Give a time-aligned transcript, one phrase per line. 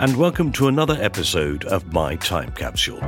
[0.00, 2.98] and welcome to another episode of My Time Capsule.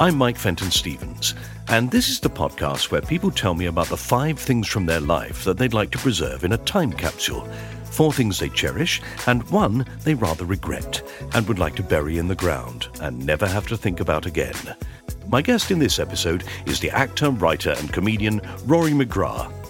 [0.00, 1.34] I'm Mike Fenton Stevens,
[1.68, 5.00] and this is the podcast where people tell me about the five things from their
[5.00, 7.46] life that they'd like to preserve in a time capsule.
[7.84, 11.02] Four things they cherish, and one they rather regret
[11.34, 14.56] and would like to bury in the ground and never have to think about again.
[15.28, 19.61] My guest in this episode is the actor, writer, and comedian Rory McGrath.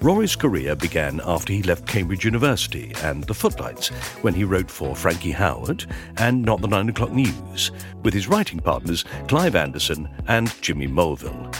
[0.00, 3.88] Rory's career began after he left Cambridge University and the Footlights,
[4.22, 5.86] when he wrote for Frankie Howerd
[6.18, 11.50] and Not the Nine O'Clock News, with his writing partners Clive Anderson and Jimmy Mulville.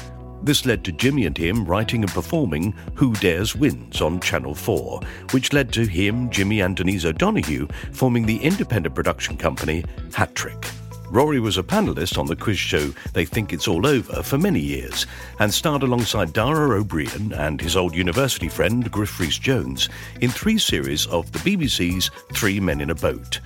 [0.43, 5.01] This led to Jimmy and him writing and performing Who Dares Wins on Channel 4,
[5.33, 10.67] which led to him, Jimmy, and Denise O'Donoghue forming the independent production company Hat Trick.
[11.11, 14.61] Rory was a panelist on the quiz show They Think It's All Over for many
[14.61, 15.07] years
[15.39, 19.89] and starred alongside Dara Ó Briain and his old university friend Griff Rhys Jones
[20.21, 23.41] in three series of the BBC's Three Men in a Boat.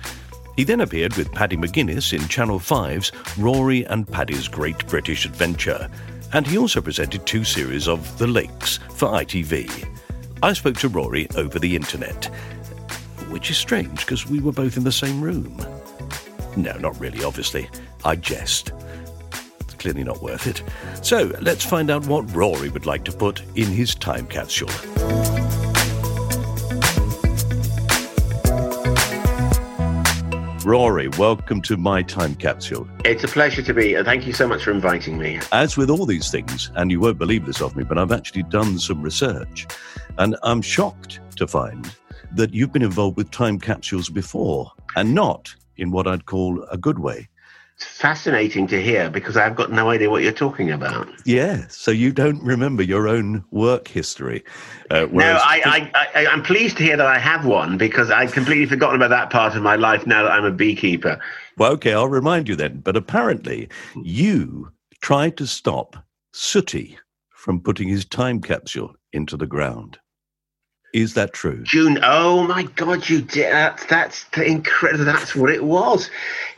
[0.55, 5.89] He then appeared with Paddy McGuinness in Channel 5's Rory and Paddy's Great British Adventure,
[6.33, 9.87] and he also presented two series of The Lakes for ITV.
[10.41, 12.25] I spoke to Rory over the internet,
[13.29, 15.63] which is strange because we were both in the same room.
[16.57, 17.69] No, not really, obviously.
[18.03, 18.73] I jest.
[19.61, 20.63] It's clearly not worth it.
[21.01, 24.69] So let's find out what Rory would like to put in his time capsule.
[30.65, 32.87] Rory, welcome to my time capsule.
[33.03, 34.03] It's a pleasure to be here.
[34.03, 35.39] Thank you so much for inviting me.
[35.51, 38.43] As with all these things, and you won't believe this of me, but I've actually
[38.43, 39.65] done some research,
[40.17, 41.91] and I'm shocked to find
[42.33, 46.77] that you've been involved with time capsules before, and not in what I'd call a
[46.77, 47.29] good way.
[47.81, 51.07] It's fascinating to hear because I've got no idea what you're talking about.
[51.25, 54.43] Yeah, so you don't remember your own work history.
[54.91, 58.33] Uh, No, I, I, I, I'm pleased to hear that I have one because I'd
[58.33, 61.19] completely forgotten about that part of my life now that I'm a beekeeper.
[61.57, 62.81] Well, okay, I'll remind you then.
[62.81, 63.67] But apparently,
[64.03, 64.71] you
[65.01, 65.95] tried to stop
[66.33, 66.99] Sooty
[67.31, 69.97] from putting his time capsule into the ground.
[70.93, 71.63] Is that true?
[71.63, 75.05] June, oh my God, you did that's that's incredible.
[75.05, 76.09] That's what it was.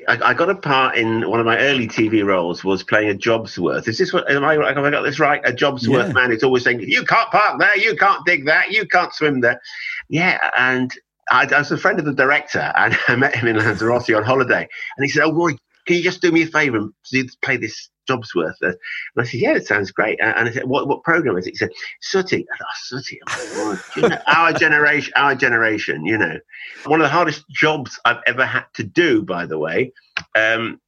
[0.07, 3.13] I, I got a part in one of my early TV roles was playing a
[3.13, 3.87] Jobsworth.
[3.87, 4.75] Is this what am I right?
[4.75, 5.41] have I got this right?
[5.45, 6.13] A Jobsworth Yeah.
[6.13, 9.41] man is always saying, You can't park there, you can't dig that, you can't swim
[9.41, 9.61] there.
[10.09, 10.91] Yeah, and
[11.29, 14.23] I, I was a friend of the director and I met him in Lanzarote on
[14.23, 14.67] holiday.
[14.97, 15.51] And he said, Oh Roy,
[15.85, 18.55] can you just do me a favour and do- play this Jobsworth?
[18.61, 18.75] And
[19.17, 20.19] I said, Yeah, it sounds great.
[20.21, 21.51] And I said, What what program is it?
[21.51, 21.71] He said,
[22.01, 22.45] Sooty.
[22.51, 23.19] I thought, oh, Sooty.
[23.29, 23.83] Oh.
[23.95, 26.37] You know, our generation, our generation, you know.
[26.85, 29.91] One of the hardest jobs I've ever had to do, by the way.
[30.35, 30.79] Um,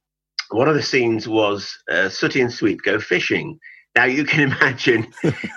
[0.50, 3.58] one of the scenes was uh, Sooty and Sweep go fishing.
[3.96, 5.12] Now you can imagine,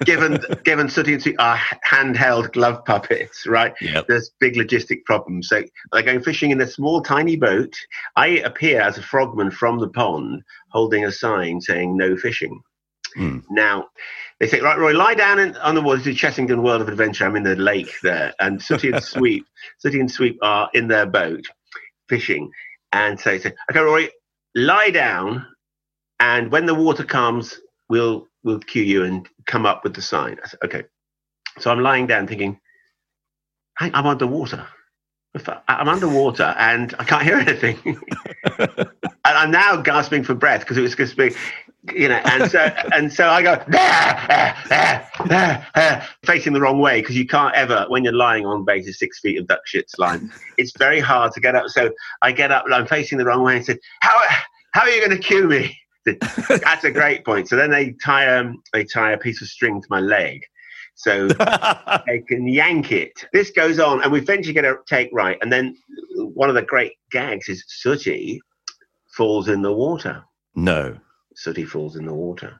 [0.06, 3.74] given given Sooty and Sweep are handheld glove puppets, right?
[3.81, 4.07] Yep.
[4.07, 5.50] There's big logistic problems.
[5.50, 7.75] So they're going fishing in a small, tiny boat.
[8.15, 12.62] I appear as a frogman from the pond, holding a sign saying "No fishing."
[13.15, 13.39] Hmm.
[13.50, 13.88] Now,
[14.39, 17.25] They say, right, Roy, lie down in, on the water to Chessington World of Adventure.
[17.25, 18.33] I'm in the lake there.
[18.39, 19.45] And Sooty and Sweep,
[19.80, 21.44] Sooty and Sweep are in their boat
[22.07, 22.51] fishing.
[22.91, 24.09] And so they say, okay, Roy,
[24.56, 25.45] lie down.
[26.19, 27.59] And when the water comes,
[27.89, 30.38] we'll, we'll cue you and come up with the sign.
[30.44, 30.83] I said, okay.
[31.59, 32.59] So I'm lying down thinking,
[33.80, 34.65] "Hey, I'm underwater.
[35.68, 37.77] I'm underwater and I can't hear anything.
[38.59, 38.89] and
[39.25, 41.36] I'm now gasping for breath because it was going to be,
[41.94, 42.59] you know, and so
[42.94, 47.27] and so I go "Ah, ah, ah, ah, ah," facing the wrong way because you
[47.27, 50.31] can't ever when you're lying on base six feet of duck shit slime.
[50.57, 51.68] It's very hard to get up.
[51.68, 51.91] So
[52.21, 54.19] I get up, and I'm facing the wrong way, and said, "How
[54.74, 57.48] how are you going to cue me?" That's a great point.
[57.48, 60.44] So then they tie um, they tie a piece of string to my leg.
[60.96, 61.28] So
[62.07, 63.13] they can yank it.
[63.31, 65.38] This goes on, and we eventually get a take right.
[65.42, 65.75] And then
[66.16, 68.42] one of the great gags is Sooty
[69.16, 70.24] falls in the water.
[70.56, 70.98] no.
[71.36, 72.60] Sooty falls in the water.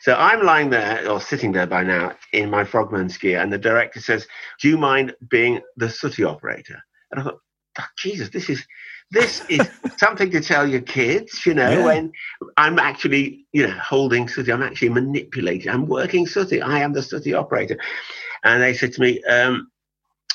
[0.00, 3.58] So I'm lying there, or sitting there by now, in my frogman's gear, and the
[3.58, 4.28] director says,
[4.60, 6.78] "Do you mind being the Sooty operator?"
[7.10, 7.40] And I thought,
[7.80, 8.64] "Oh, Jesus, this is
[9.12, 9.60] this is
[9.98, 11.84] something to tell your kids, you know, Yeah.
[11.84, 12.12] when
[12.56, 17.02] I'm actually, you know, holding Sooty, I'm actually manipulating, I'm working Sooty, I am the
[17.02, 17.78] Sooty operator.
[18.42, 19.70] And they said to me, um,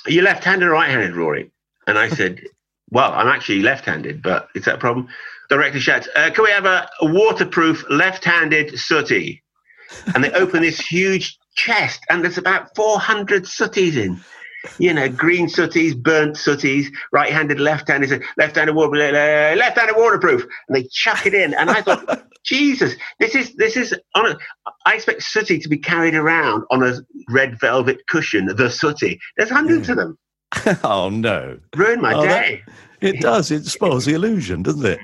[0.05, 1.51] Are you left handed or right handed, Rory?
[1.87, 2.39] And I said,
[2.91, 5.09] Well, I'm actually left handed, but is that a problem?
[5.49, 9.43] Director shouts, uh, Can we have a, waterproof left handed Sooty?
[10.13, 14.21] And they open this huge chest, and there's about 400 Sooties in
[14.79, 20.83] you know, green sooties, burnt sooties, right-handed, left-handed, left-handed water, uh, left-handed waterproof, and they
[20.91, 21.53] chuck it in.
[21.53, 24.37] And I thought, Jesus, this is this is on a.
[24.85, 26.93] I expect sooty to be carried around on a
[27.29, 28.45] red velvet cushion.
[28.47, 29.19] The sooty.
[29.35, 30.17] There's hundreds of them.
[30.83, 31.59] oh no.
[31.75, 32.63] Ruin my Oh, that- day.
[32.99, 33.51] It does.
[33.51, 34.99] It spoils the illusion, doesn't it?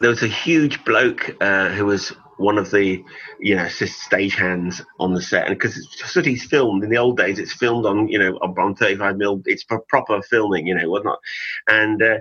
[0.00, 3.04] there was a huge bloke uh, who was one of the
[3.40, 7.16] you know assist stage hands on the set and because Sooty's filmed in the old
[7.16, 10.74] days it's filmed on you know on on 35 mil it's for proper filming you
[10.74, 11.18] know whatnot
[11.68, 12.18] and uh,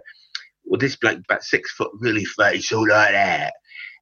[0.66, 3.54] well this bloke about six foot really face all like that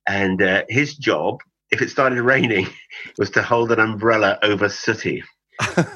[0.07, 1.39] and uh, his job
[1.71, 2.67] if it started raining
[3.17, 5.23] was to hold an umbrella over Sooty
[5.77, 5.87] and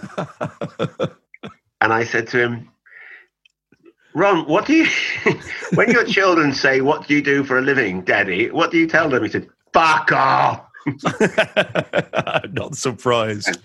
[1.94, 2.69] I said to him
[4.16, 4.88] Ron, what do you,
[5.75, 8.50] when your children say, what do you do for a living, daddy?
[8.50, 9.24] What do you tell them?
[9.24, 10.66] He said, fuck off.
[10.88, 13.57] I'm not surprised.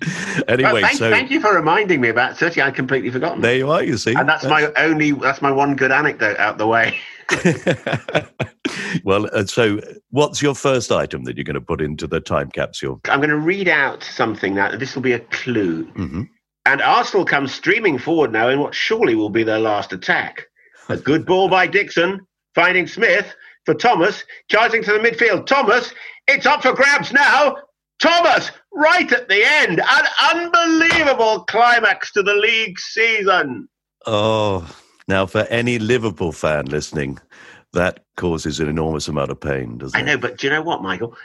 [0.48, 2.60] Anyway, Well, thank, so thank you for reminding me about Sooty.
[2.60, 3.40] I'd completely forgotten.
[3.40, 3.82] there you are.
[3.82, 6.96] You see, and that's my only, that's my one good anecdote out the way.
[9.04, 9.80] well, uh, so
[10.10, 13.00] what's your first item that you're going to put into the time capsule?
[13.08, 14.76] I'm going to read out something now.
[14.76, 15.86] This will be a clue.
[15.92, 16.28] Mhm.
[16.66, 20.46] And Arsenal comes streaming forward now in what surely will be their last attack.
[20.88, 23.34] A good ball by Dixon, finding Smith
[23.64, 25.46] for Thomas, charging to the midfield.
[25.46, 25.92] Thomas,
[26.28, 27.56] it's up for grabs now.
[28.00, 29.80] Thomas, right at the end.
[29.80, 33.68] An unbelievable climax to the league season.
[34.06, 34.68] Oh,
[35.08, 37.18] now for any Liverpool fan listening,
[37.72, 40.02] that causes an enormous amount of pain, doesn't I it?
[40.02, 41.16] I know, but do you know what, Michael?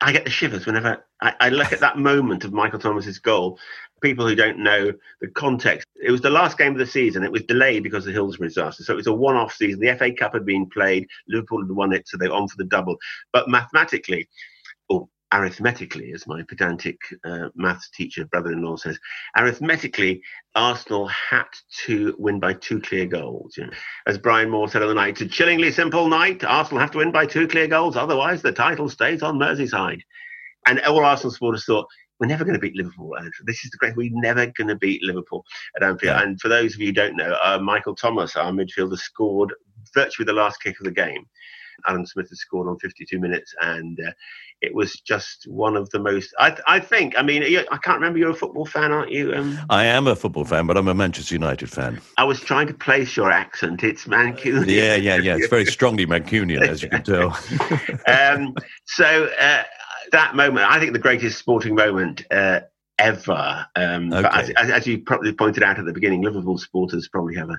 [0.00, 3.58] I get the shivers whenever I, I look at that moment of Michael Thomas's goal.
[4.00, 7.24] People who don't know the context, it was the last game of the season.
[7.24, 8.84] It was delayed because of the Hillsborough disaster.
[8.84, 9.80] So it was a one off season.
[9.80, 12.56] The FA Cup had been played, Liverpool had won it, so they were on for
[12.56, 12.96] the double.
[13.32, 14.28] But mathematically,
[14.88, 18.98] or arithmetically, as my pedantic uh, maths teacher brother in law says,
[19.36, 20.22] arithmetically,
[20.54, 21.46] Arsenal had
[21.84, 23.56] to win by two clear goals.
[23.56, 23.72] You know.
[24.06, 26.44] As Brian Moore said on the night, it's a chillingly simple night.
[26.44, 30.00] Arsenal have to win by two clear goals, otherwise the title stays on Merseyside.
[30.66, 31.86] And all Arsenal supporters thought,
[32.20, 33.16] we're never going to beat Liverpool.
[33.16, 33.46] at Anfield.
[33.46, 33.96] This is the great.
[33.96, 35.44] We're never going to beat Liverpool
[35.76, 36.16] at Anfield.
[36.16, 36.22] Yeah.
[36.22, 39.54] And for those of you who don't know, uh, Michael Thomas, our midfielder, scored
[39.94, 41.26] virtually the last kick of the game.
[41.86, 44.10] Alan Smith has scored on 52 minutes, and uh,
[44.60, 46.34] it was just one of the most.
[46.38, 47.14] I, I think.
[47.16, 48.18] I mean, I can't remember.
[48.18, 49.32] You're a football fan, aren't you?
[49.32, 52.00] Um, I am a football fan, but I'm a Manchester United fan.
[52.16, 53.84] I was trying to place your accent.
[53.84, 54.66] It's Mancunian.
[54.66, 55.36] Yeah, yeah, yeah.
[55.36, 57.38] It's very strongly Mancunian, as you can tell.
[58.08, 58.54] um,
[58.86, 59.62] so uh,
[60.12, 62.60] that moment, I think the greatest sporting moment uh,
[62.98, 63.66] ever.
[63.76, 64.54] Um, But as, Okay.
[64.56, 67.58] as, as you probably pointed out at the beginning, Liverpool supporters probably have a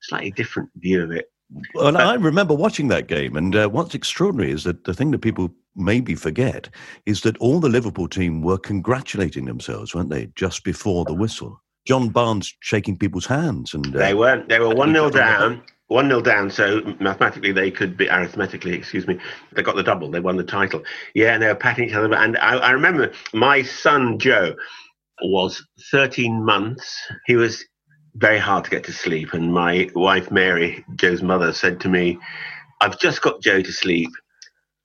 [0.00, 1.30] slightly different view of it.
[1.74, 5.20] Well, I remember watching that game, and uh, what's extraordinary is that the thing that
[5.20, 6.68] people maybe forget
[7.06, 11.62] is that all the Liverpool team were congratulating themselves, weren't they, just before the whistle?
[11.86, 14.50] John Barnes shaking people's hands, and uh, They weren't.
[14.50, 15.62] They were one 0 got the down.
[15.88, 16.50] One 0 down.
[16.50, 18.74] So mathematically, they could be arithmetically.
[18.74, 19.18] Excuse me.
[19.52, 20.10] They got the double.
[20.10, 20.82] They won the title.
[21.14, 22.14] Yeah, and they were patting each other.
[22.14, 24.54] And I, I remember my son Joe
[25.22, 26.96] was 13 months.
[27.26, 27.64] He was
[28.16, 29.32] very hard to get to sleep.
[29.34, 32.18] And my wife Mary, Joe's mother, said to me,
[32.80, 34.10] "I've just got Joe to sleep.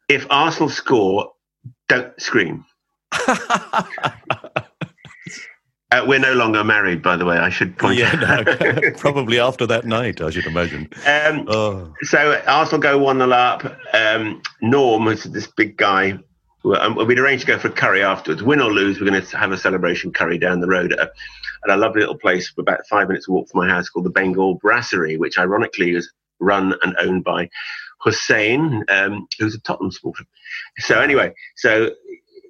[0.10, 1.32] If Arsenal score,
[1.90, 2.66] don't scream."
[5.94, 7.38] Uh, we're no longer married, by the way.
[7.38, 8.60] I should point yeah, out.
[8.60, 10.90] no, probably after that night, I should imagine.
[11.06, 13.64] Um, Oh, So Arsenal go 1 0 up.
[13.94, 16.18] Um, Norm, who's this big guy,
[16.80, 18.42] um, we'd arranged to go for a curry afterwards.
[18.42, 21.12] Win or lose, we're going to have a celebration curry down the road at a,
[21.64, 24.10] at a lovely little place for about five minutes walk from my house called the
[24.10, 27.48] Bengal Brasserie, which ironically is run and owned by
[28.02, 30.24] Hussein, um, who's a Tottenham supporter.
[30.80, 31.92] So anyway, so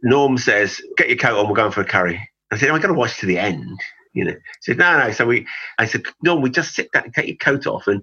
[0.02, 1.50] Norm says, "Get your coat on.
[1.50, 3.80] We're going for a curry." I said, "I'm going to watch to the end."
[4.14, 5.48] You know, he said, "No, no." So we,
[5.80, 8.02] I said, "No, we just sit down, take your coat off." And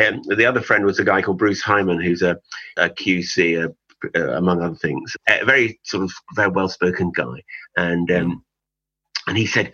[0.00, 2.38] um, the other friend was a guy called Bruce Hyman, who's a,
[2.76, 3.74] a QC,
[4.14, 7.42] uh, among other things, a very sort of very well-spoken guy,
[7.76, 8.44] and um,
[9.26, 9.72] and he said.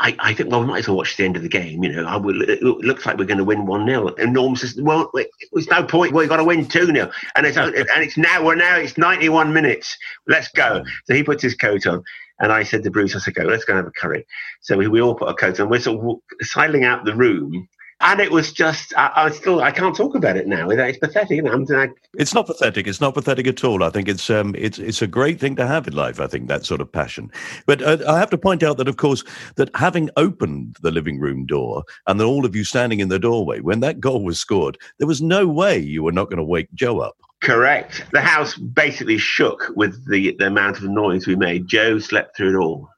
[0.00, 1.84] I, I think well we might as well watch the end of the game.
[1.84, 4.56] You know, I will, it looks like we're going to win one 0 And Norm
[4.56, 5.08] says, "Well,
[5.52, 6.12] there's no point.
[6.12, 9.52] We've got to win two 0 And it's and it's now we're now it's 91
[9.52, 9.96] minutes.
[10.26, 12.02] Let's go." So he puts his coat on,
[12.40, 14.26] and I said to Bruce, "I said, go, let's go and have a curry."
[14.60, 15.68] So we, we all put our coats on.
[15.68, 17.68] We're sort of sidling out the room,
[18.00, 20.68] and it was just I, I still I can't talk about it now.
[20.68, 21.44] It's pathetic.
[21.44, 22.86] I, it's not pathetic.
[22.86, 23.82] It's not pathetic at all.
[23.82, 26.20] I think it's um, it's it's a great thing to have in life.
[26.20, 27.30] I think that sort of passion.
[27.66, 29.24] But uh, I have to point out that, of course,
[29.56, 33.18] that having opened the living room door and then all of you standing in the
[33.18, 36.44] doorway when that goal was scored, there was no way you were not going to
[36.44, 37.16] wake Joe up.
[37.44, 38.04] Correct.
[38.12, 41.68] The house basically shook with the, the amount of noise we made.
[41.68, 42.88] Joe slept through it all.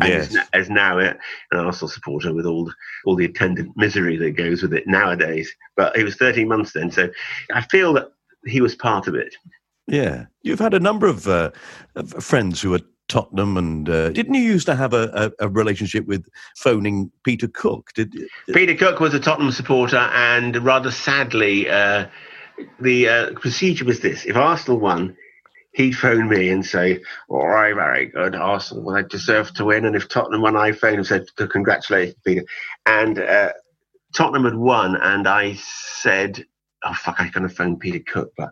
[0.00, 0.36] And Yes.
[0.54, 1.16] is now a-
[1.50, 2.70] an Arsenal supporter with all
[3.04, 5.52] all the attendant misery that goes with it nowadays.
[5.76, 7.08] But he was 13 months then, so
[7.52, 8.08] I feel that
[8.46, 9.34] he was part of it.
[9.88, 11.50] Yeah, you've had a number of, uh,
[11.96, 15.48] of friends who are Tottenham, and uh, didn't you used to have a, a, a
[15.48, 16.26] relationship with
[16.56, 17.90] phoning Peter Cook?
[17.94, 18.14] Did
[18.52, 22.06] Peter Cook was a Tottenham supporter, and rather sadly, uh,
[22.80, 25.16] the uh, procedure was this: if Arsenal won,
[25.72, 29.84] he'd phone me and say, "All right, very good, Arsenal, well, they deserve to win."
[29.84, 32.44] And if Tottenham won, I phone and said, "Congratulations, Peter."
[32.86, 33.52] And uh,
[34.14, 36.44] Tottenham had won, and I said,
[36.84, 38.50] "Oh fuck, I'm going to phone Peter Cook," but.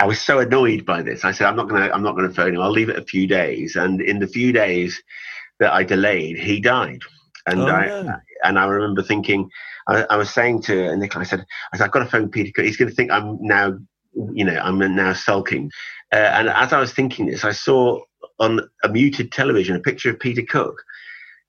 [0.00, 1.24] I was so annoyed by this.
[1.24, 1.94] I said, "I'm not going to.
[1.94, 2.60] I'm not going to phone him.
[2.60, 5.00] I'll leave it a few days." And in the few days
[5.60, 7.00] that I delayed, he died.
[7.46, 8.16] And Oh, I, no.
[8.44, 9.50] And I remember thinking,
[9.88, 12.52] I, I was saying to Nick, I said, I said, I've got to phone Peter.
[12.54, 12.64] Cook.
[12.64, 13.78] He's going to think I'm now,
[14.32, 15.70] you know, I'm now sulking.
[16.12, 18.00] Uh, and as I was thinking this, I saw
[18.38, 20.82] on a muted television a picture of Peter Cook.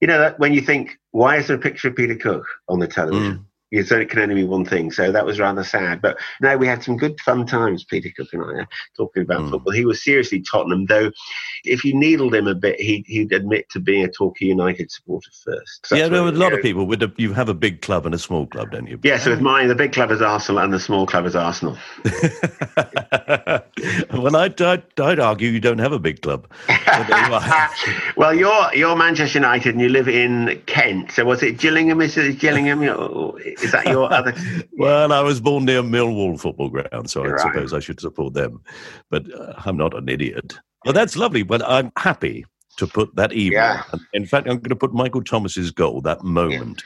[0.02, 2.80] You know, that when you think, why is there a picture of Peter Cook on
[2.80, 3.34] the television?
[3.36, 4.92] Said it can only be one thing.
[4.92, 6.02] So that was rather sad.
[6.02, 9.42] But no, we had some good fun times, Peter Cook and I, uh, talking about
[9.42, 9.50] Mm.
[9.52, 9.74] football.
[9.74, 11.12] He was seriously Tottenham, though
[11.66, 15.32] if you needled him a bit, he'd, he'd admit to being a Torquay United supporter
[15.44, 15.88] first.
[15.88, 16.86] So yeah, there were a lot of people.
[16.86, 19.00] With a, you have a big club and a small club, don't you?
[19.04, 21.78] Yeah, so with mine, the big club is Arsenal and the small club is Arsenal.
[24.14, 26.48] well, I'd, I'd, I'd argue you don't have a big club.
[26.68, 27.70] But there you are.
[28.18, 31.12] well, you're you're Manchester United and you live in Kent.
[31.12, 32.02] So was it Gillingham?
[32.02, 32.82] Is it Gillingham?
[33.64, 34.34] Is that your other?
[34.78, 37.40] well, I was born near Millwall football ground, so I Right.
[37.40, 38.62] suppose I should support them.
[39.10, 40.58] But uh, I'm not an idiot.
[40.84, 41.44] Well, that's lovely.
[41.44, 42.46] But I'm happy
[42.78, 43.54] to put that evening.
[43.54, 43.84] Yeah.
[44.14, 46.84] In fact, I'm going to put Michael Thomas's goal, that moment,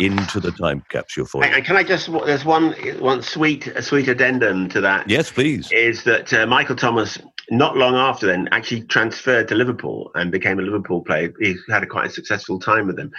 [0.00, 1.50] into the time capsule for you.
[1.52, 2.10] and can I just?
[2.26, 5.08] There's one one sweet a sweet addendum to that.
[5.08, 5.70] Yes, please.
[5.72, 7.18] Is that uh, Michael Thomas?
[7.48, 11.32] Not long after then, actually transferred to Liverpool and became a Liverpool player.
[11.40, 13.12] He had a quite a successful time with them,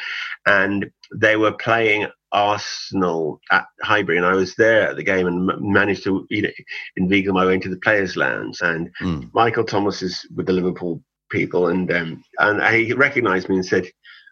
[0.45, 5.49] and they were playing Arsenal at Highbury, and I was there at the game and
[5.49, 6.49] m- managed to, you know,
[6.95, 8.57] inveigle my way into the players' lounge.
[8.61, 9.29] And Mm.
[9.33, 13.89] Michael Thomas is with the Liverpool people, and um, and he recognised me and said,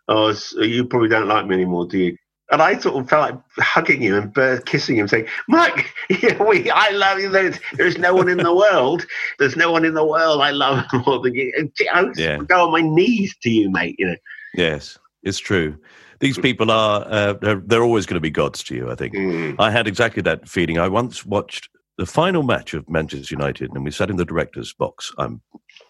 [0.07, 2.17] "Oh, so you probably don't like me anymore, do you?"
[2.51, 6.69] And I sort of felt like hugging him and kissing him, saying, "Mike, yeah, we,
[6.69, 7.29] I love you.
[7.29, 9.05] There's, there's no one in the world.
[9.39, 11.51] There's no one in the world I love more than you.
[11.91, 12.37] I would Yeah.
[12.37, 13.95] go on my knees to you, mate.
[13.97, 14.15] You know."
[14.53, 15.77] Yes, it's true.
[16.19, 19.13] These people are, uh, they're, they're always going to be gods to you, I think.
[19.13, 19.55] Mm.
[19.59, 20.79] I had exactly that feeling.
[20.79, 24.73] I once watched the final match of Manchester United and we sat in the director's
[24.73, 25.11] box.
[25.17, 25.41] I'm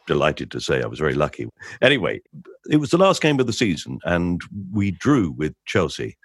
[0.08, 1.48] delighted to say I was very lucky.
[1.82, 2.22] Anyway,
[2.70, 4.42] it was the last game of the season and
[4.72, 6.18] we drew with Chelsea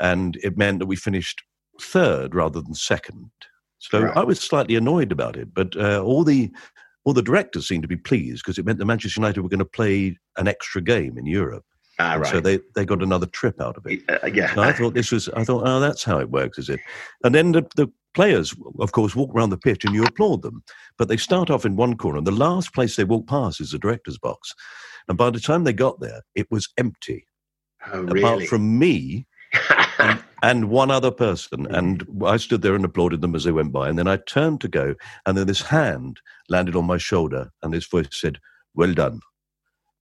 [0.00, 1.42] and it meant that we finished
[1.80, 3.30] third rather than second.
[3.78, 4.16] So Right.
[4.16, 6.50] I was slightly annoyed about it, but uh, all the
[7.04, 9.58] all the directors seemed to be pleased because it meant that Manchester United were going
[9.58, 11.64] to play an extra game in Europe.
[11.98, 12.26] Ah, right.
[12.26, 14.02] So they, they got another trip out of it.
[14.08, 14.54] Uh, yeah.
[14.54, 16.80] So I thought this was, I thought, oh, that's how it works, is it?
[17.22, 20.62] And then the, the players, of course, walk around the pitch and you applaud them.
[20.98, 23.70] But they start off in one corner, and the last place they walk past is
[23.70, 24.54] the director's box.
[25.08, 27.26] And by the time they got there, it was empty,
[27.92, 29.26] oh, apart from me
[29.98, 31.66] and, and one other person.
[31.74, 33.88] And I stood there and applauded them as they went by.
[33.88, 34.94] And then I turned to go,
[35.26, 38.38] and then this hand landed on my shoulder, and this voice said,
[38.74, 39.20] Well done.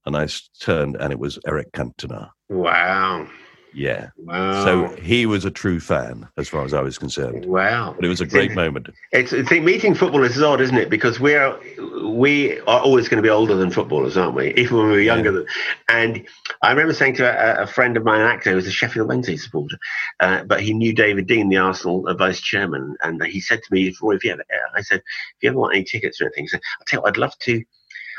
[0.06, 0.28] And I
[0.60, 2.32] turned, and it was Eric Cantona.
[2.50, 3.28] Wow.
[3.74, 4.10] Yeah.
[4.18, 4.66] Wow.
[4.66, 7.46] So he was a true fan, as far as I was concerned.
[7.46, 7.94] wow.
[7.96, 8.90] But it was a great moment.
[9.12, 10.90] It's I think meeting footballers is odd, isn't it?
[10.90, 11.58] Because we're
[12.04, 14.54] we are always going to be older than footballers, aren't we?
[14.56, 15.32] Even when we were younger.
[15.32, 15.46] Than,
[15.88, 16.28] and
[16.62, 19.08] I remember saying to a, a friend of mine, an actor, who was a Sheffield
[19.08, 19.78] Wednesday supporter,
[20.20, 23.74] uh, but he knew David Dein, the Arsenal uh, vice chairman, and he said to
[23.74, 24.44] me, "Roy, if you ever,"
[24.76, 27.02] I said, "If you ever want any tickets or anything," he said, "I'll tell you,
[27.04, 27.64] what, I'd love to."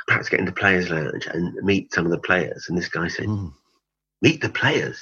[0.06, 2.66] Perhaps get into players' lounge and meet some of the players.
[2.68, 3.52] And this guy said, Mm.
[4.20, 5.00] "Meet the players."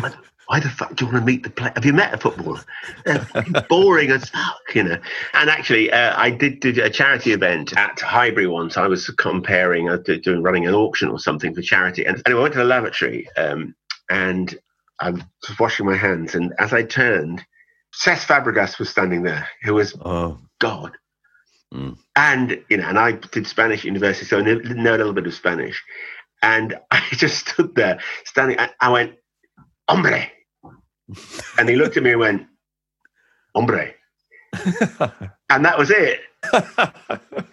[0.00, 0.12] why,
[0.48, 1.72] why the fuck do you want to meet the player?
[1.74, 2.60] Have you met a footballer?
[3.06, 3.26] They're
[3.68, 4.98] boring as fuck, you know.
[5.34, 8.76] And actually, uh, I did do a charity event at Highbury once.
[8.76, 12.04] I was comparing, I was doing running an auction or something for charity.
[12.04, 13.74] And anyway, I went to the lavatory um,
[14.10, 14.54] and
[15.00, 15.22] I was
[15.58, 16.34] washing my hands.
[16.34, 17.44] And as I turned,
[18.04, 20.92] Cesc Fabregas was standing there, who was Oh, God.
[21.72, 21.96] Mm.
[22.16, 25.26] And, you know, and I did Spanish university, so I knew, know a little bit
[25.26, 25.82] of Spanish.
[26.42, 28.58] And I just stood there standing.
[28.58, 29.14] I, I went,
[29.88, 30.30] hombre.
[31.58, 32.46] And he looked at me and went,
[33.54, 33.94] hombre.
[35.50, 36.20] And that was it.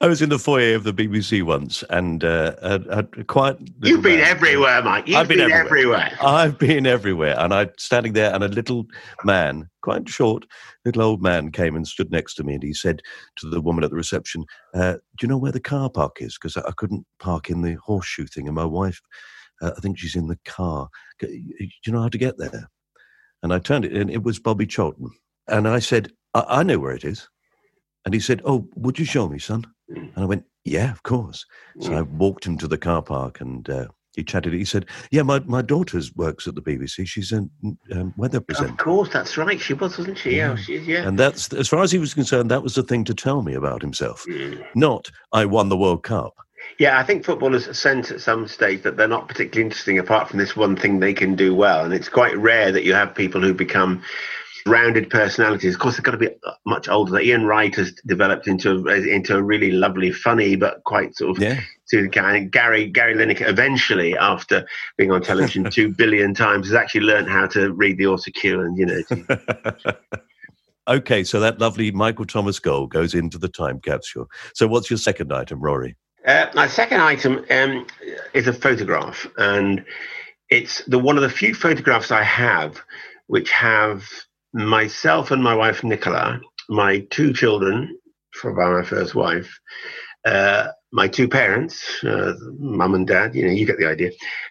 [0.00, 3.60] I was in the foyer of the BBC once, and uh, had, had a quiet.
[3.60, 5.06] little You've been man- everywhere, Mike.
[5.06, 6.06] You've I've been been, everywhere.
[6.06, 6.18] everywhere.
[6.22, 8.86] I've been everywhere, and I standing there, and a little
[9.24, 10.46] man, quite short,
[10.84, 13.02] little old man, came and stood next to me, and he said
[13.36, 14.44] to the woman at the reception,
[14.74, 16.38] uh, "Do you know where the car park is?
[16.40, 19.00] Because I, I couldn't park in the horseshoe thing, and my wife,
[19.60, 20.88] uh, I think she's in the car.
[21.18, 22.68] Do you know how to get there?"
[23.42, 25.10] And I turned it, and it was Bobby Charlton,
[25.48, 27.28] and I said, "I, I know where it is."
[28.04, 31.44] And he said, "Oh, would you show me, son?" And I went, "Yeah, of course."
[31.80, 34.52] So I walked him to the car park, and uh, he chatted.
[34.52, 37.06] He said, "Yeah, my my daughter works at the BBC.
[37.06, 37.46] She's a
[37.92, 38.72] um, weather presenter.
[38.72, 39.60] Of course, that's right.
[39.60, 40.36] She was, wasn't she?
[40.36, 41.06] Yeah, she, yeah.
[41.06, 43.54] And that's as far as he was concerned, that was the thing to tell me
[43.54, 44.24] about himself.
[44.28, 44.64] Mm.
[44.74, 46.34] Not I won the World Cup.
[46.78, 50.38] Yeah, I think footballers sense at some stage that they're not particularly interesting apart from
[50.38, 51.84] this one thing they can do well.
[51.84, 54.02] And it's quite rare that you have people who become
[54.66, 55.74] rounded personalities.
[55.74, 56.30] Of course, they've got to be
[56.66, 57.18] much older.
[57.20, 61.42] Ian Wright has developed into a, into a really lovely, funny, but quite sort of
[61.42, 61.60] Yeah.
[61.90, 63.48] to Gary Gary Gary Lineker.
[63.48, 68.04] Eventually, after being on television two billion times, has actually learned how to read the
[68.04, 69.92] autocue and you know.
[70.88, 74.26] Okay, so that lovely Michael Thomas goal goes into the time capsule.
[74.52, 75.96] So what's your second item, Rory?
[76.26, 77.86] Uh, my second item um,
[78.34, 79.84] is a photograph, and
[80.50, 82.80] it's the one of the few photographs I have
[83.28, 84.04] which have
[84.52, 87.98] myself and my wife Nicola, my two children
[88.32, 89.58] from my first wife,
[90.24, 93.34] uh, my two parents, uh, mum and dad.
[93.34, 94.10] You know, you get the idea,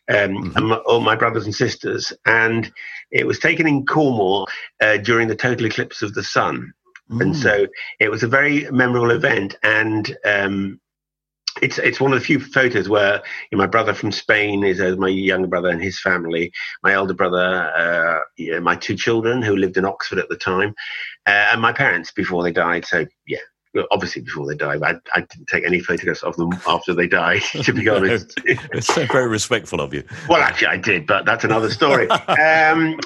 [0.09, 2.13] um, and my, all my brothers and sisters.
[2.25, 2.71] And
[3.11, 4.47] it was taken in Cornwall
[4.81, 6.73] uh, during the total eclipse of the sun
[7.19, 7.41] and Mm.
[7.43, 7.67] so
[7.99, 10.79] it was a very memorable event and um,
[11.61, 13.21] it's it's one of the few photos where
[13.51, 16.51] you know, my brother from Spain is uh, my younger brother and his family,
[16.83, 20.73] my elder brother, uh, yeah, my two children who lived in Oxford at the time,
[21.27, 22.85] uh, and my parents before they died.
[22.85, 23.39] So yeah,
[23.73, 27.07] well, obviously before they died, I, I didn't take any photographs of them after they
[27.07, 27.43] died.
[27.63, 30.03] To be honest, it's so very respectful of you.
[30.27, 32.09] well, actually, I did, but that's another story.
[32.09, 32.99] um,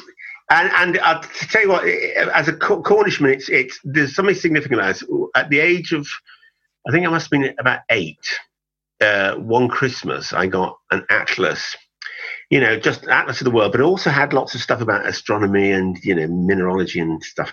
[0.50, 4.82] and and uh, to tell you what, as a Cornishman, it's it's there's something significant
[4.82, 5.04] this.
[5.36, 6.08] At the age of,
[6.88, 8.40] I think I must have been about eight.
[9.02, 11.76] Uh, one Christmas, I got an atlas.
[12.50, 15.06] You know, just atlas of the world, but it also had lots of stuff about
[15.06, 17.52] astronomy and you know mineralogy and stuff.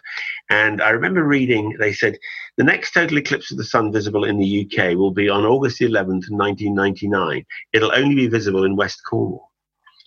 [0.51, 2.19] And I remember reading, they said
[2.59, 5.79] the next total eclipse of the sun visible in the UK will be on August
[5.79, 7.45] the 11th, 1999.
[7.73, 9.51] It'll only be visible in West Cornwall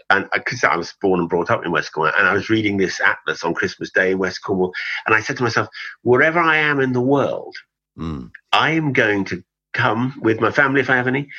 [0.10, 2.78] and because I was born and brought up in West Cornwall, and I was reading
[2.78, 4.74] this atlas on Christmas Day in West Cornwall,
[5.06, 5.68] and I said to myself,
[6.04, 7.56] wherever I am in the world,
[7.98, 8.32] Mm.
[8.52, 11.30] I am going to come with my family, if I have any,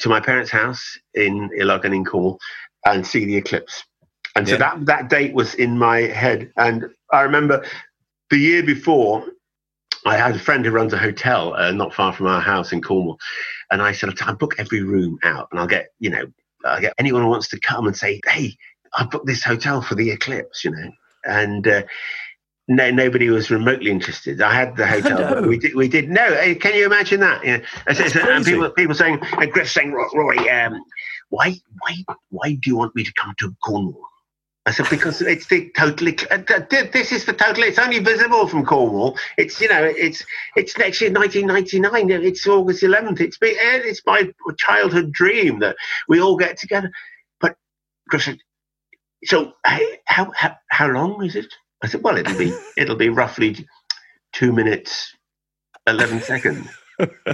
[0.00, 2.38] to my parents' house in Illogan in Cornwall
[2.84, 3.84] and see the eclipse.
[4.36, 6.52] And so that, that date was in my head.
[6.56, 7.64] And I remember
[8.30, 9.24] the year before,
[10.06, 12.82] I had a friend who runs a hotel uh, not far from our house in
[12.82, 13.18] Cornwall.
[13.70, 16.26] And I said, I'll book every room out and I'll get, you know,
[16.64, 18.56] I'll get anyone who wants to come and say, hey,
[18.96, 20.90] I booked this hotel for the eclipse, you know.
[21.24, 21.82] And uh,
[22.68, 24.40] no, nobody was remotely interested.
[24.40, 25.74] I had the hotel, we did.
[25.74, 26.08] We did.
[26.10, 27.44] No, eh, can you imagine that?
[27.44, 30.82] You know, and, so- and people, people saying, and Griff saying, "Ro- Rory, um,
[31.30, 31.96] why, why,
[32.30, 34.06] why do you want me to come to Cornwall?
[34.66, 36.16] I said because it's the totally.
[36.30, 37.64] uh, th- th- This is the total.
[37.64, 39.18] It's only visible from Cornwall.
[39.36, 39.84] It's you know.
[39.84, 40.24] It's
[40.56, 42.24] it's next year, 1999.
[42.24, 43.20] It's August 11th.
[43.20, 45.76] It's be, eh, it's my childhood dream that
[46.08, 46.90] we all get together.
[47.42, 47.56] But
[48.08, 48.38] Griff said,
[49.24, 51.52] so hey, how how how long is it?
[51.84, 53.66] I said, well, it'll be it'll be roughly
[54.32, 55.14] two minutes,
[55.86, 56.66] eleven seconds.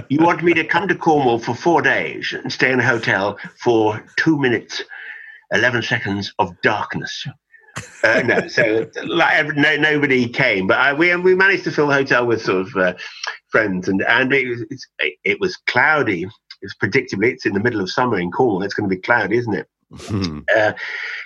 [0.09, 3.39] you want me to come to Cornwall for four days and stay in a hotel
[3.63, 4.83] for two minutes,
[5.51, 7.27] 11 seconds of darkness.
[8.03, 11.93] Uh, no, so like no, nobody came, but I, we we managed to fill the
[11.93, 12.93] hotel with sort of uh,
[13.47, 14.87] friends, and and it was,
[15.23, 16.27] it was cloudy.
[16.61, 18.63] It's predictably it's in the middle of summer in Cornwall.
[18.63, 19.67] It's going to be cloudy, isn't it?
[19.91, 20.39] Hmm.
[20.55, 20.73] Uh,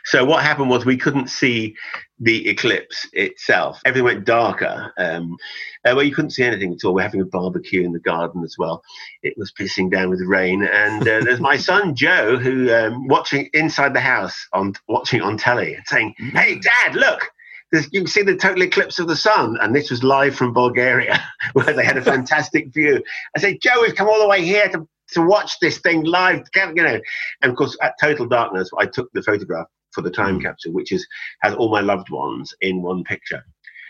[0.06, 1.76] so what happened was we couldn't see
[2.20, 3.82] the eclipse itself.
[3.86, 4.94] Everything went darker.
[4.98, 5.38] Um,
[5.84, 6.94] uh, well, you couldn't see anything at all.
[6.94, 8.84] We're having a barbecue in the garden as well.
[9.24, 13.50] It was pissing down with rain, and uh, there's my son Joe who um, watching
[13.54, 17.32] inside the house on watching on telly, saying, "Hey, Dad, look."
[17.72, 20.54] There's, you can see the total eclipse of the sun, and this was live from
[20.54, 21.20] Bulgaria,
[21.54, 23.04] where they had a fantastic view.
[23.36, 26.44] I said, Joe, we've come all the way here to to watch this thing live,
[26.56, 27.00] you know.
[27.42, 30.92] And of course, at total darkness, I took the photograph for the time capsule, which
[30.92, 31.08] is
[31.42, 33.44] has all my loved ones in one picture.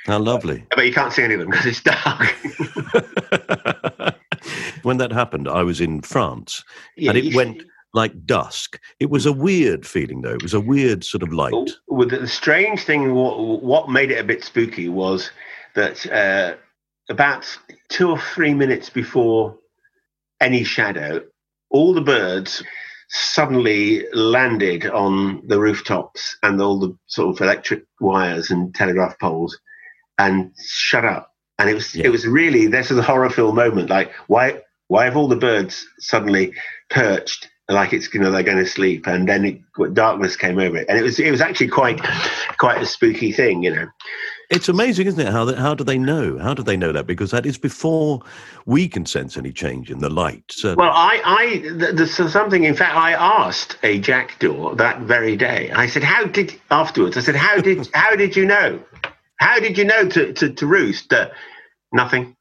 [0.05, 0.65] How lovely.
[0.75, 2.35] But you can't see any of them because it's dark.
[4.83, 6.63] when that happened, I was in France
[6.95, 8.79] Yeah, and it went like dusk.
[8.99, 10.33] It was a weird feeling, though.
[10.33, 11.71] It was a weird sort of light.
[11.87, 15.31] Well, the strange thing, what, what made it a bit spooky was
[15.73, 16.55] that uh,
[17.09, 17.57] about
[17.89, 19.57] two or three minutes before
[20.41, 21.21] any shadow,
[21.69, 22.63] all the birds
[23.09, 29.59] suddenly landed on the rooftops and all the sort of electric wires and telegraph poles
[30.17, 31.31] and shut up.
[31.59, 32.05] And it was Yeah.
[32.05, 33.89] it was really this is a horror film moment.
[33.89, 36.53] Like why why have all the birds suddenly
[36.89, 40.77] perched like it's you know they're going to sleep and then it, darkness came over
[40.77, 41.99] it and it was it was actually quite
[42.57, 43.87] quite a spooky thing you know
[44.49, 45.31] It's amazing, isn't it?
[45.31, 46.37] How that, how do they know?
[46.37, 47.07] How do they know that?
[47.07, 48.21] Because that is before
[48.65, 50.43] we can sense any change in the light.
[50.49, 52.63] So, Well, I, I, there's something.
[52.63, 55.71] In fact, I asked a jackdaw that very day.
[55.71, 58.79] I said, "How did afterwards?" I said, "How did how did you know?
[59.37, 61.29] How did you know to to, to roost?" Uh,
[61.91, 62.35] nothing.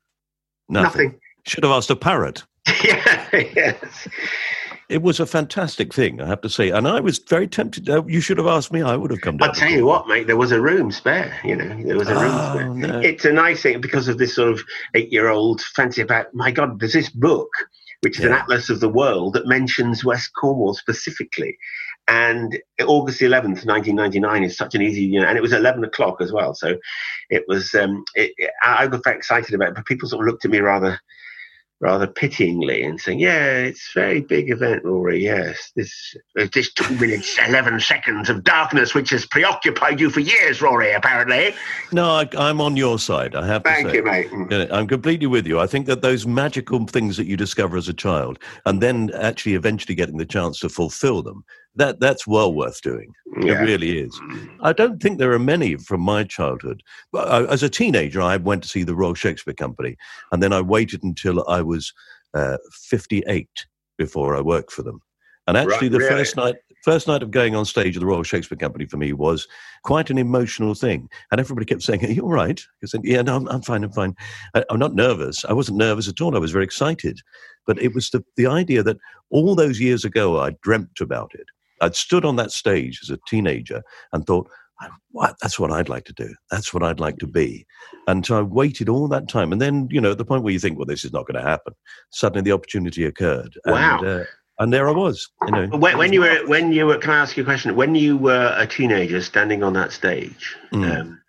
[0.69, 1.09] nothing.
[1.09, 1.21] nothing.
[1.47, 2.45] Should have asked a parrot.
[2.85, 3.29] yeah.
[3.33, 4.09] Yes.
[4.95, 6.71] It was a fantastic thing, I have to say.
[6.71, 7.91] And I was very tempted.
[7.91, 8.81] Uh, you should have asked me.
[8.81, 9.49] I would have come down.
[9.49, 10.29] I'll tell you what, mate.
[10.29, 11.37] There was a room spare.
[11.43, 12.69] You know, there was a room Oh, spare.
[12.69, 13.01] no.
[13.01, 14.61] It's a nice thing because of this sort of
[14.95, 16.33] eight-year-old fancy about.
[16.33, 17.49] My God, there's this book
[18.03, 21.57] which is an atlas of the world that mentions West Cornwall specifically.
[22.07, 26.21] And August 11th, 1999 is such an easy, you know, and it was 11 o'clock
[26.21, 26.55] as well.
[26.55, 26.77] So
[27.31, 30.45] it was, um, it, I got very excited about it, but people sort of looked
[30.45, 31.01] at me rather,
[31.85, 35.23] rather pityingly and saying, yeah, it's a very big event, Rory.
[35.23, 40.21] Yes, this, uh, this two minutes, 11 seconds of darkness, which has preoccupied you for
[40.21, 41.55] years, Rory, apparently.
[41.93, 43.35] No, I, I'm on your side.
[43.35, 43.97] I have to Thank say.
[43.97, 44.31] you, mate.
[44.31, 44.73] Mm.
[44.73, 45.61] I'm completely with you.
[45.61, 49.53] I think that those magical things that you discover as a child, and then actually
[49.53, 51.45] eventually getting the chance to fulfill them,
[51.77, 53.13] that that's well worth doing.
[53.41, 53.55] Yeah.
[53.55, 54.21] It really is.
[54.61, 56.83] I don't think there are many from my childhood.
[57.13, 59.97] But I, as a teenager, I went to see the Royal Shakespeare Company,
[60.33, 61.93] and then I waited until I was
[62.35, 63.49] uh, 58
[63.99, 65.01] before I worked for them.
[65.47, 66.11] And actually, Right, the really?
[66.11, 69.13] first night, first night of going on stage at the Royal Shakespeare Company for me
[69.13, 69.47] was
[69.85, 71.09] quite an emotional thing.
[71.31, 73.85] And everybody kept saying, "Are you all right?" I said, "Yeah, no, I'm, I'm fine.
[73.85, 74.15] I'm fine.
[74.55, 75.45] I, I'm not nervous.
[75.45, 76.35] I wasn't nervous at all.
[76.37, 77.21] I was very excited."
[77.67, 78.99] But it was the the idea that
[79.31, 81.47] all those years ago I dreamt about it.
[81.81, 83.83] I'd stood on that stage as a teenager
[84.13, 84.49] and thought,
[85.13, 85.37] what?
[85.41, 86.35] That's what I'd like to do.
[86.51, 87.67] That's what I'd like to be.
[88.07, 89.53] And so I waited all that time.
[89.53, 91.43] And then, you know, at the point where you think, well, this is not going
[91.43, 91.75] to happen,
[92.11, 93.55] suddenly the opportunity occurred.
[93.67, 93.99] Wow.
[93.99, 94.25] And, uh,
[94.59, 95.67] and there I was, you know.
[95.79, 97.75] When, when you were, when you were, can I ask you a question?
[97.77, 101.01] When you were a teenager standing on that stage, Mm.
[101.01, 101.21] um,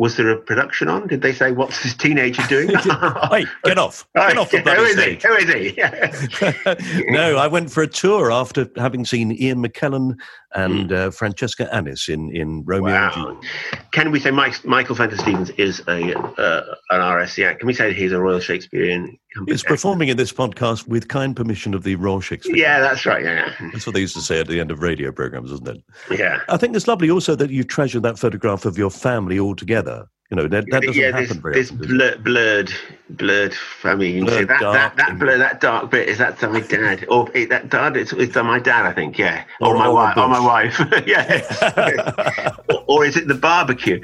[0.00, 1.06] was there a production on?
[1.06, 2.68] Did they say, "What's this teenager doing"?
[3.30, 4.08] hey, get off.
[4.16, 5.18] Get off the Who is he?
[5.22, 7.04] Who is he?
[7.12, 10.14] no, I went for a tour after having seen Ian McKellen
[10.54, 13.44] and uh, Francesca Annis in, in Romeo and Juliet.
[13.92, 17.60] Can we say Mike, Michael Fenton Stevens is a uh, an RSC act?
[17.60, 19.18] Can we say he's a Royal Shakespearean?
[19.46, 22.56] He's performing in this podcast with kind permission of the Royal Shakespeare.
[22.56, 23.24] Yeah, that's right.
[23.24, 25.82] Yeah, That's what they used to say at the end of radio programs, isn't it?
[26.10, 26.40] yeah.
[26.48, 30.06] I think it's lovely also that you treasure that photograph of your family all together.
[30.30, 31.88] You know, that, that doesn't yeah, happen this, very this often.
[31.88, 32.72] blur, blurred,
[33.10, 33.56] blurred.
[33.82, 37.28] I mean, Blurred, that, that, that blur, that dark bit is that my dad, or
[37.34, 40.28] eh, that dad, it's, it's my dad, I think, yeah, or, Or- my wife, or
[40.28, 44.00] my wife, yeah, or, or is it the barbecue?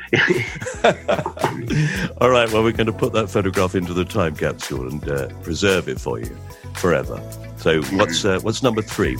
[2.21, 5.29] All right, well, we're going to put that photograph into the time capsule and uh,
[5.45, 6.37] preserve it for you
[6.75, 7.23] forever.
[7.57, 9.17] So, what's uh, what's number three?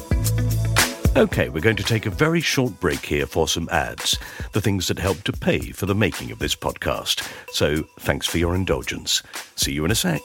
[1.17, 4.19] Okay, we're going to take a very short break here for some ads,
[4.53, 7.27] the things that help to pay for the making of this podcast.
[7.53, 9.23] So, thanks for your indulgence.
[9.55, 10.21] See you in a sec.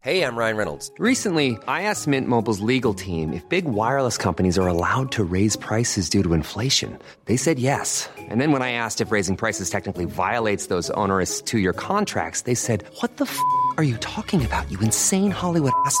[0.00, 0.90] Hey, I'm Ryan Reynolds.
[0.96, 5.56] Recently, I asked Mint Mobile's legal team if big wireless companies are allowed to raise
[5.56, 6.98] prices due to inflation.
[7.26, 8.08] They said yes.
[8.16, 12.42] And then when I asked if raising prices technically violates those onerous two year contracts,
[12.42, 13.38] they said, What the f
[13.76, 16.00] are you talking about, you insane Hollywood ass?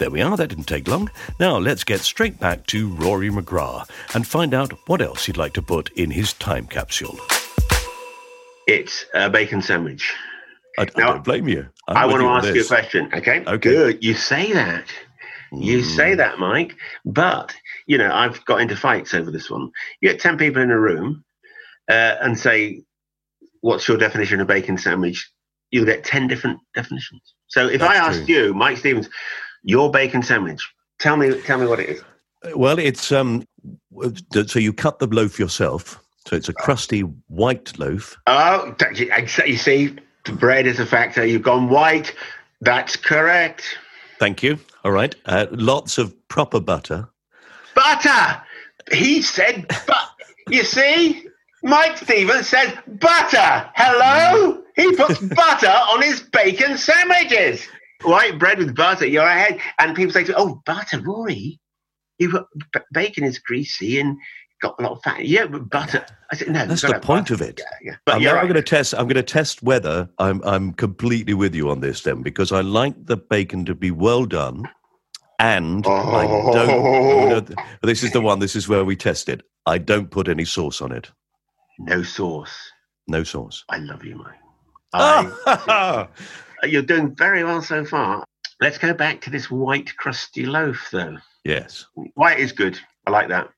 [0.00, 1.10] There we are, that didn't take long.
[1.38, 5.52] Now let's get straight back to Rory McGrath and find out what else he'd like
[5.52, 7.20] to put in his time capsule.
[8.66, 10.14] It's a bacon sandwich.
[10.78, 11.68] I, I don't blame you.
[11.86, 13.10] I'm I want to ask you a question.
[13.12, 13.40] Okay.
[13.46, 13.58] Okay.
[13.58, 14.02] Good.
[14.02, 14.86] You say that.
[15.52, 15.84] You Mm.
[15.84, 16.76] say that, Mike.
[17.04, 17.54] But
[17.86, 19.70] you know, I've got into fights over this one.
[20.00, 21.24] You get ten people in a room
[21.90, 22.84] uh, and say,
[23.60, 25.30] "What's your definition of bacon sandwich?"
[25.70, 27.34] You'll get ten different definitions.
[27.48, 29.10] So if I That's asked you, Mike Stevens,
[29.62, 30.60] your bacon sandwich,
[30.98, 32.02] tell me, tell me what it is.
[32.54, 33.44] Well, it's um,
[34.46, 36.02] so you cut the loaf yourself.
[36.26, 38.16] So it's a crusty white loaf.
[38.26, 39.10] Oh, you
[39.46, 41.24] you see, the bread is a factor.
[41.24, 42.14] You've gone white.
[42.60, 43.78] That's correct.
[44.18, 44.58] Thank you.
[44.84, 45.14] All right.
[45.24, 47.08] Uh, lots of proper butter.
[47.74, 48.42] Butter.
[48.92, 50.10] He said, but
[50.48, 51.26] you see,
[51.62, 53.70] Mike Stevens says butter.
[53.74, 54.62] Hello.
[54.76, 57.66] He puts butter on his bacon sandwiches.
[58.02, 59.06] White bread with butter.
[59.06, 59.60] You're ahead.
[59.78, 61.58] And people say, to me, "Oh, butter, Rory.
[62.18, 62.46] You
[62.92, 64.16] bacon is greasy and
[64.60, 65.24] got a lot of fat.
[65.24, 66.04] Yeah, but butter.
[66.30, 66.66] I said, no.
[66.66, 67.60] That's the point butter." of it.
[67.60, 67.96] Yeah, yeah.
[68.04, 68.42] But I'm right.
[68.42, 68.94] going to test.
[68.94, 72.60] I'm going to test whether I'm I'm completely with you on this then, because I
[72.60, 74.68] like the bacon to be well done,
[75.38, 76.70] and I don't.
[76.70, 77.28] Oh.
[77.28, 78.38] no, th- this is the one.
[78.38, 79.42] This is where we test it.
[79.66, 81.10] I don't put any sauce on it.
[81.78, 82.72] No sauce.
[83.08, 83.64] No sauce.
[83.68, 84.38] I love you, Mike.
[84.92, 86.08] I,
[86.64, 88.24] you're doing very well so far.
[88.60, 91.16] Let's go back to this white crusty loaf, though.
[91.44, 92.78] yes, White is good.
[93.06, 93.48] I like that.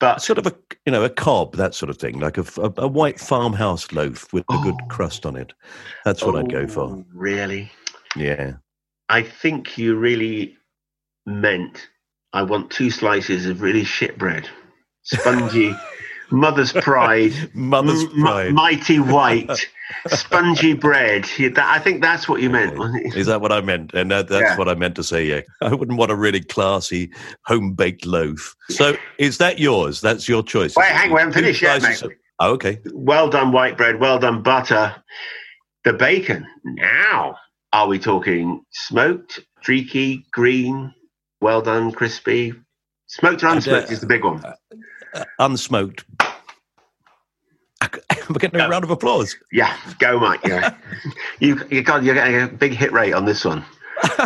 [0.00, 2.44] But sort of a you know a cob that sort of thing, like a
[2.76, 4.86] a white farmhouse loaf with a good Oh.
[4.88, 5.52] crust on it.
[6.04, 6.82] That's what I'd go for.
[6.82, 7.70] Oh, Really?
[8.16, 8.54] Yeah.
[9.08, 10.56] I think you really
[11.26, 11.88] meant
[12.32, 14.48] I want two slices of really shit bread,
[15.02, 15.74] spongy,
[16.32, 18.52] mother's pride, Mother's m- pride.
[18.54, 19.68] mighty white,
[20.08, 21.26] spongy bread.
[21.56, 22.78] I think that's what you meant.
[23.14, 23.92] Is that what I meant?
[23.94, 24.56] And that, that's Yeah.
[24.56, 25.24] what I meant to say.
[25.26, 27.10] Yeah, I wouldn't want a really classy
[27.44, 28.56] home baked loaf.
[28.70, 30.00] So is that yours?
[30.00, 30.74] That's your choice.
[30.76, 32.02] Wait, hang on, we haven't finished yet, mate.
[32.40, 32.78] Oh, okay.
[32.92, 34.00] Well done, white bread.
[34.00, 34.96] Well done, butter.
[35.84, 36.46] The bacon.
[36.64, 37.36] Now,
[37.72, 40.92] are we talking smoked, streaky, green,
[41.40, 42.54] well done, crispy?
[43.06, 44.42] Smoked or And, unsmoked uh, is the big one.
[44.44, 46.04] Uh, unsmoked.
[48.28, 49.36] We're getting a round of applause.
[49.50, 50.40] Yeah, go, Mike.
[50.44, 50.74] Yeah.
[51.40, 53.64] you, you got, you're getting a big hit rate on this one.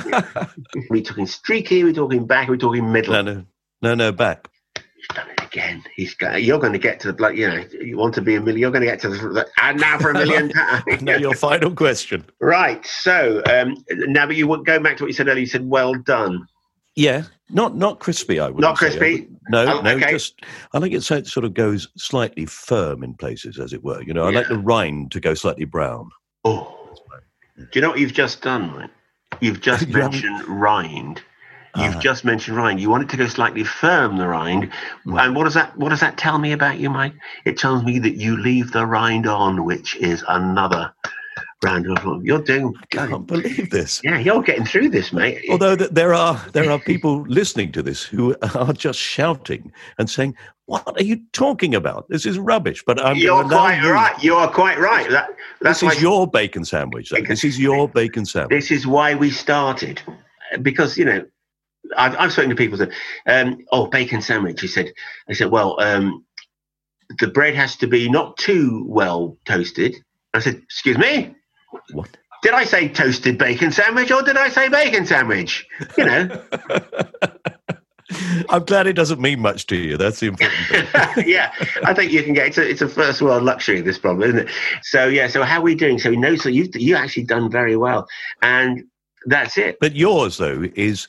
[0.90, 3.12] we talking streaky, we're talking back, we're talking middle.
[3.12, 3.44] No, no,
[3.82, 4.48] no, no, back.
[4.74, 5.84] He's done it again.
[5.94, 8.34] He's got, you're going to get to the, like, you know, you want to be
[8.34, 10.52] a million, you're going to get to the, and now for a million.
[11.02, 12.24] Now your final question.
[12.40, 12.84] Right.
[12.86, 15.40] So um, now, but you would go back to what you said earlier.
[15.40, 16.46] You said, "Well done."
[16.94, 18.40] Yeah, not not crispy.
[18.40, 18.68] I would say.
[18.68, 19.28] Not crispy?
[19.48, 19.90] No, Oh, no.
[19.96, 20.10] okay.
[20.10, 20.40] Just
[20.72, 24.02] I like it so it sort of goes slightly firm in places, as it were.
[24.02, 26.10] You know, I like the rind to go slightly brown.
[26.44, 26.72] Oh,
[27.56, 28.72] do you know what you've just done?
[28.74, 28.90] Right?
[29.40, 31.22] You've just You haven't- mentioned rind.
[31.76, 32.00] You've Ah.
[32.00, 32.80] just mentioned rind.
[32.80, 34.70] You want it to go slightly firm, the rind.
[35.04, 35.26] Right.
[35.26, 35.76] And what does that?
[35.76, 37.12] What does that tell me about you, Mike?
[37.44, 40.92] It tells me that you leave the rind on, which is another
[41.62, 42.22] round of applause.
[42.24, 42.74] You're doing.
[42.92, 44.00] I can't believe this.
[44.04, 45.44] Yeah, you're getting through this, mate.
[45.50, 50.08] Although th- there are there are people listening to this who are just shouting and
[50.08, 50.34] saying,
[50.66, 52.08] "What are you talking about?
[52.08, 54.22] This is rubbish." But I'm you're quite you- right.
[54.22, 55.08] You are quite right.
[55.10, 57.10] That, that's This is your bacon sandwich.
[57.10, 57.22] though.
[57.22, 58.50] This is your bacon sandwich.
[58.50, 60.02] This is why we started,
[60.62, 61.24] because you know,
[61.96, 62.90] I've, I've spoken to people that,
[63.26, 64.60] um, oh, bacon sandwich.
[64.60, 64.92] He said,
[65.28, 66.24] I said, well, um,
[67.18, 69.96] the bread has to be not too well toasted.
[70.34, 71.34] I said, excuse me,
[71.92, 72.16] What?
[72.42, 75.66] did I say toasted bacon sandwich or did I say bacon sandwich?
[75.98, 76.42] You know,
[78.48, 79.96] I'm glad it doesn't mean much to you.
[79.96, 81.24] That's the important thing.
[81.26, 81.52] yeah,
[81.84, 84.48] I think you can get it's a, it's a first world luxury this problem, isn't
[84.48, 84.54] it?
[84.82, 85.98] So yeah, so how are we doing?
[85.98, 88.06] So we know so you've you actually done very well,
[88.42, 88.84] and
[89.26, 89.78] that's it.
[89.80, 91.08] But yours though is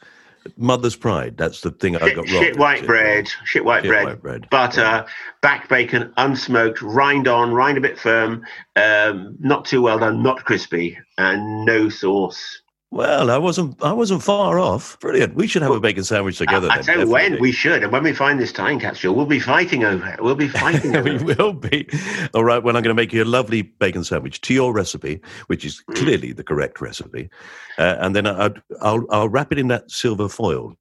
[0.58, 1.38] mother's pride.
[1.38, 2.28] That's the thing I got wrong.
[2.28, 4.50] shit white bread, shit white Shit bread, white bread.
[4.50, 5.06] butter,
[5.42, 10.44] back bacon, unsmoked, rind on, rind a bit firm, um, not too well done, not
[10.46, 12.62] crispy, and no sauce.
[12.90, 13.84] Well, I wasn't.
[13.84, 14.98] I wasn't far off.
[15.02, 15.36] Brilliant.
[15.36, 16.70] We should have a bacon sandwich together.
[16.72, 19.14] I, I then, tell you when we should, and when we find this time capsule,
[19.14, 20.24] we'll be fighting over it.
[20.24, 21.88] We'll be fighting over we will be.
[22.34, 22.64] All right.
[22.64, 25.84] Well, I'm going to make you a lovely bacon sandwich to your recipe, which is
[25.90, 25.96] Mm.
[25.96, 27.30] clearly the correct recipe,
[27.78, 30.74] uh, and then I, I'll I'll wrap it in that silver foil.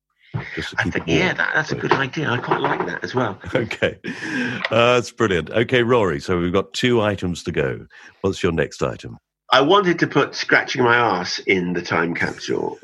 [0.54, 2.30] Just I think, yeah, that, that's a good idea.
[2.30, 3.38] I quite like that as well.
[3.54, 3.98] Okay,
[4.70, 5.50] uh, that's brilliant.
[5.50, 6.20] Okay, Rory.
[6.20, 7.86] So we've got two items to go.
[8.20, 9.18] What's your next item?
[9.50, 12.78] I wanted to put scratching my ass in the time capsule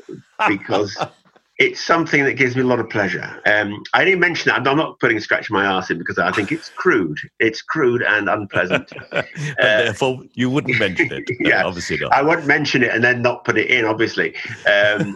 [0.47, 0.97] because
[1.59, 3.41] it's something that gives me a lot of pleasure.
[3.45, 4.65] Um, I didn't mention that.
[4.67, 7.17] I'm not putting scratching my ass in because I think it's crude.
[7.39, 8.91] It's crude and unpleasant.
[9.11, 9.25] and
[9.57, 11.29] therefore, you wouldn't mention it.
[11.41, 11.63] No, Uh, yeah.
[11.65, 12.13] obviously not.
[12.13, 14.33] I wouldn't mention it and then not put it in, obviously.
[14.65, 15.15] Um,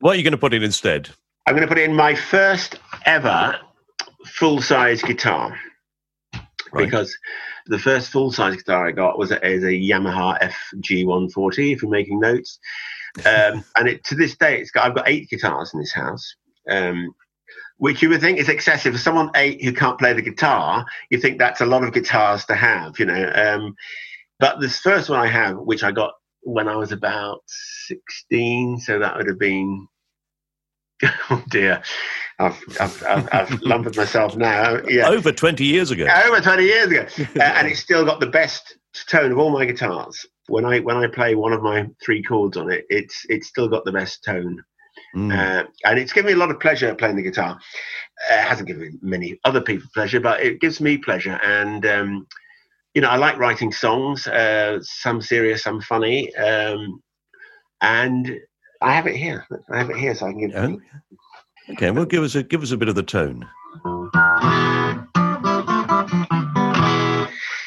[0.00, 1.08] what are you going to put in instead?
[1.46, 3.58] I'm going to put in my first ever
[4.26, 5.56] full size guitar
[6.72, 6.86] Right.
[6.86, 7.16] because
[7.66, 11.72] the first full size guitar I got was a, is a Yamaha FG140.
[11.72, 12.58] If you're making notes,
[13.26, 16.34] um, and it to this day, it's got I've got eight guitars in this house.
[16.68, 17.14] Um,
[17.78, 18.92] which you would think is excessive.
[18.92, 22.44] For someone eight who can't play the guitar, you think that's a lot of guitars
[22.46, 23.32] to have, you know.
[23.34, 23.74] Um,
[24.38, 28.98] but this first one I have, which I got when I was about 16, so
[28.98, 29.86] that would have been,
[31.30, 31.82] oh dear,
[32.38, 34.78] I've, I've, I've, I've lumbered myself now.
[34.88, 36.06] Yeah, Over 20 years ago.
[36.26, 37.06] over 20 years ago,
[37.40, 38.76] uh, and it's still got the best
[39.08, 40.24] tone of all my guitars.
[40.46, 43.68] When I when I play one of my three chords on it, it's it's still
[43.68, 44.62] got the best tone.
[45.16, 45.32] Mm.
[45.32, 47.58] Uh, and it's given me a lot of pleasure playing the guitar.
[48.30, 51.40] Uh, it hasn't given many other people pleasure, but it gives me pleasure.
[51.42, 52.26] And um,
[52.94, 57.00] you know, I like writing songs, uh, some serious, some funny, um,
[57.80, 58.38] and
[58.84, 59.46] I have it here.
[59.72, 60.54] I have it here, so I can give.
[60.54, 60.80] Oh,
[61.70, 63.48] Okay, well, give us a give us a bit of the tone.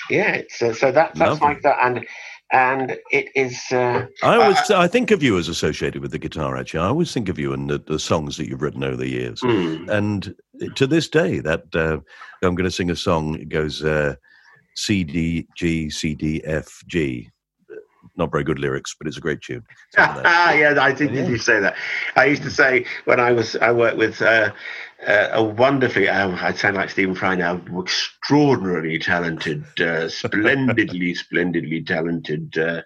[0.09, 1.47] Yeah, it's, uh, so that that's Lovely.
[1.47, 2.05] like that, and
[2.51, 3.59] and it is.
[3.71, 6.55] Uh, I always I think of you as associated with the guitar.
[6.55, 9.09] Actually, I always think of you and the, the songs that you've written over the
[9.09, 9.41] years.
[9.41, 10.33] mm, And
[10.75, 11.97] to this day, that uh,
[12.43, 13.35] I'm going to sing a song.
[13.35, 14.15] It goes uh,
[14.75, 17.29] C D G C D F G.
[18.15, 19.63] Not very good lyrics, but it's a great tune.
[19.95, 20.49] Something like that.
[20.49, 21.13] Ah, yeah, I did.
[21.13, 21.27] Yeah.
[21.27, 21.75] You say that?
[22.15, 24.51] I used to say when I was I worked with uh,
[25.07, 31.83] uh, a wonderfully um, I sound like Stephen Fry now, extraordinarily talented, uh, splendidly, splendidly
[31.83, 32.57] talented.
[32.57, 32.81] Uh,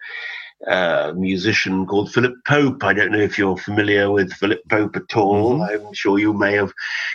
[0.68, 2.84] uh, musician called Philip Pope.
[2.84, 5.58] I don't know if you're familiar with Philip Pope at all.
[5.58, 5.88] Mhm.
[5.88, 6.72] I'm sure you may have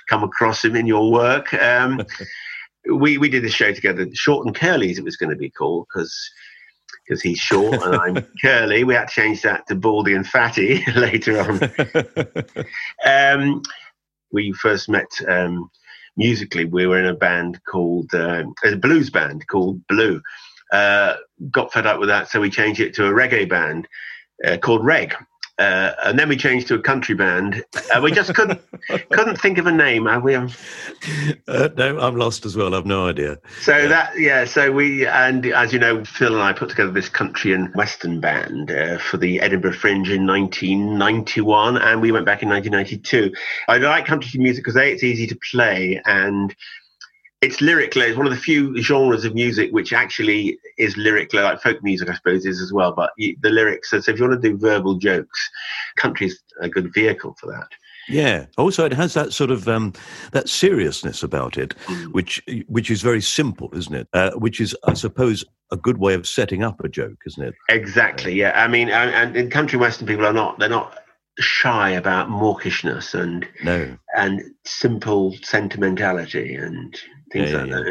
[0.09, 1.55] come across him in your work.
[1.55, 2.03] Um,
[2.93, 4.99] we we did this show together, Short and Curly's.
[4.99, 6.13] It was going to be called because
[7.05, 8.85] because he's short and I'm curly.
[8.85, 12.67] We had to change that to baldy and fatty later on.
[13.05, 13.63] Um,
[14.33, 15.71] we first met um,
[16.17, 16.65] musically.
[16.65, 20.21] We were in a band called uh, a blues band called Blue.
[20.73, 21.17] Uh,
[21.51, 23.87] got fed up with that, so we changed it to a reggae band
[24.45, 25.15] uh, called Reg.
[25.59, 27.65] Uh, and then we changed to a country band.
[27.95, 28.61] Uh, we just couldn't
[29.11, 30.07] couldn't think of a name.
[30.07, 32.75] Uh, we, Uh, no, I'm lost as well.
[32.75, 33.39] I've no idea.
[33.63, 37.09] So that yeah, so we and as you know, Phil and I put together this
[37.09, 42.43] country and western band uh, for the Edinburgh Fringe in 1991, and we went back
[42.43, 43.35] in 1992.
[43.69, 46.55] I like country music because a it's easy to play and
[47.43, 48.03] it's lyrical.
[48.03, 52.09] It's one of the few genres of music which actually is lyrical, like folk music,
[52.09, 52.93] I suppose, is as well.
[52.93, 53.91] But the lyrics.
[53.91, 55.51] So, if you want to do verbal jokes,
[55.97, 57.69] country's a good vehicle for that.
[58.09, 58.47] Yeah.
[58.57, 59.93] Also, it has that sort of um,
[60.33, 62.13] that seriousness about it, Mm.
[62.13, 64.09] which which is very simple, isn't it?
[64.13, 67.55] Uh, which is, I suppose, a good way of setting up a joke, isn't it?
[67.69, 68.35] Exactly.
[68.35, 68.53] Yeah.
[68.55, 70.59] I mean, and, and in country western people are not.
[70.59, 70.97] They're not
[71.39, 73.99] shy about mawkishness and No.
[74.17, 76.97] and simple sentimentality and
[77.33, 77.87] things Yeah, like yeah, that.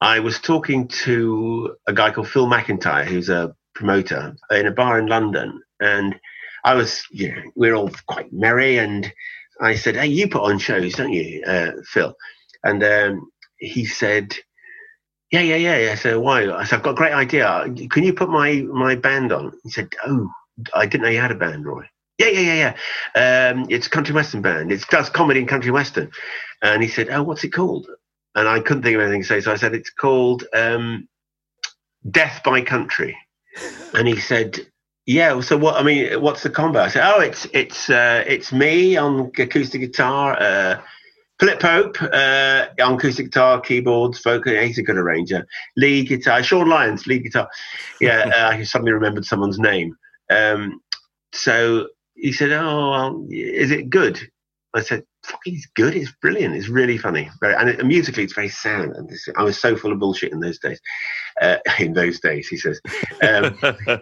[0.00, 5.00] I was talking to a guy called Phil McIntyre, who's a promoter in a bar
[5.00, 6.16] in London, and
[6.64, 9.12] I was, you know, we are all quite merry, and
[9.60, 12.14] I said, "Hey, you put on shows, don't you, uh, Phil?"
[12.64, 14.34] And um, he said,
[15.32, 16.50] "Yeah, yeah, yeah, yeah." So why?
[16.50, 17.66] I said, "I've got a great idea.
[17.90, 20.30] Can you put my my band on?" He said, "Oh,
[20.74, 21.84] I didn't know you had a band, Roy."
[22.18, 22.74] Yeah, yeah, yeah,
[23.16, 23.50] yeah.
[23.52, 24.72] Um, it's a country western band.
[24.72, 26.10] It does comedy and country western.
[26.62, 27.88] And he said, "Oh, what's it called?"
[28.34, 31.08] And I couldn't think of anything to say, so I said, "It's called um,
[32.10, 33.16] Death by Country."
[33.94, 34.58] And he said,
[35.06, 35.76] "Yeah." So what?
[35.76, 36.80] I mean, what's the combo?
[36.80, 40.80] I said, "Oh, it's it's uh, it's me on acoustic guitar." Uh,
[41.38, 44.52] Philip Pope uh, on acoustic guitar, keyboards, vocal.
[44.52, 45.46] He's a good arranger.
[45.76, 46.42] Lead guitar.
[46.42, 47.48] Sean Lyons, lead guitar.
[48.00, 49.96] Yeah, uh, I suddenly remembered someone's name.
[50.30, 50.80] Um,
[51.32, 54.18] so he said, "Oh, well, is it good?"
[54.74, 55.94] I said, "Fucking, it's good.
[55.94, 56.54] It's brilliant.
[56.54, 57.30] It's really funny.
[57.40, 60.32] Very, and it, musically, it's very sound." And this, I was so full of bullshit
[60.32, 60.80] in those days.
[61.40, 62.80] Uh, in those days, he says.
[63.22, 63.58] Um,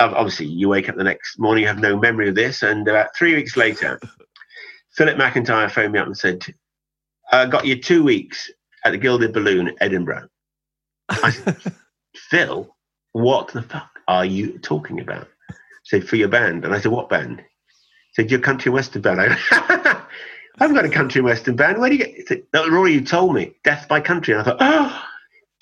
[0.00, 3.14] obviously, you wake up the next morning, you have no memory of this, and about
[3.16, 4.00] three weeks later,
[4.96, 6.44] Philip McIntyre phoned me up and said,
[7.32, 8.50] "I got you two weeks
[8.84, 10.28] at the Gilded Balloon, Edinburgh."
[11.08, 11.56] I said,
[12.16, 12.74] "Phil,
[13.12, 15.28] what the fuck are you talking about?"
[15.84, 16.64] said, for your band.
[16.64, 17.42] And I said, what band?
[18.14, 19.20] Said, your country western band.
[19.50, 20.02] I,
[20.58, 21.78] haven't got a country western band.
[21.78, 22.28] Where do you get?
[22.28, 24.34] Said, no, Rory, you told me, Death by Country.
[24.34, 25.02] And I thought, oh,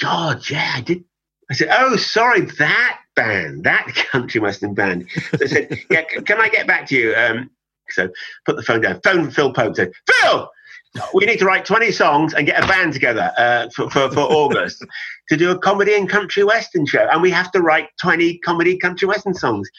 [0.00, 1.05] God, yeah, I did.
[1.50, 5.07] I said, oh, sorry, that band, that country western band.
[5.11, 7.14] So I said, yeah, can I get back to you?
[7.14, 7.50] Um,
[7.88, 8.09] so
[8.44, 9.00] put the phone down.
[9.03, 10.50] Phone Phil Pope said, Phil,
[11.14, 14.20] we need to write 20 songs and get a band together uh, for, for, for
[14.20, 14.84] August
[15.28, 17.07] to do a comedy and country western show.
[17.11, 19.70] And we have to write 20 comedy country western songs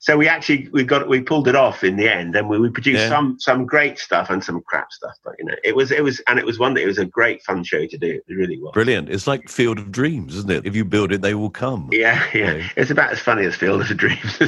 [0.00, 2.70] so we actually we got we pulled it off in the end, and we, we
[2.70, 3.08] produced yeah.
[3.08, 5.16] some some great stuff and some crap stuff.
[5.24, 7.04] But you know, it was it was and it was one that it was a
[7.04, 8.20] great fun show to do.
[8.26, 9.08] It really was brilliant.
[9.08, 10.66] It's like Field of Dreams, isn't it?
[10.66, 11.88] If you build it, they will come.
[11.92, 12.68] Yeah, yeah.
[12.76, 14.38] It's about as funny as Field of Dreams.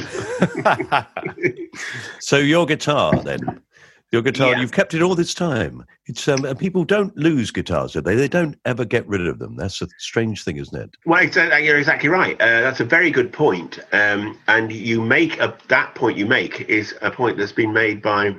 [2.19, 3.61] so your guitar then
[4.11, 4.59] your guitar, yeah.
[4.59, 5.85] you've kept it all this time.
[6.05, 8.15] It's um, and people don't lose guitars, do they?
[8.15, 9.55] They don't ever get rid of them.
[9.55, 10.97] That's a strange thing, isn't it?
[11.05, 12.39] Well, you're exactly right.
[12.41, 13.79] Uh, that's a very good point.
[13.93, 18.01] Um, and you make a, that point you make is a point that's been made
[18.01, 18.35] by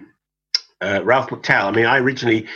[0.83, 1.64] uh, Ralph McTell.
[1.64, 2.47] I mean, I originally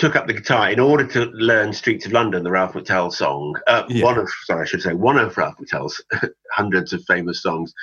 [0.00, 3.54] took up the guitar in order to learn Streets of London, the Ralph McTell song.
[3.66, 4.02] Uh, yeah.
[4.02, 6.02] One of, sorry, I should say, one of Ralph McTell's
[6.52, 7.74] hundreds of famous songs.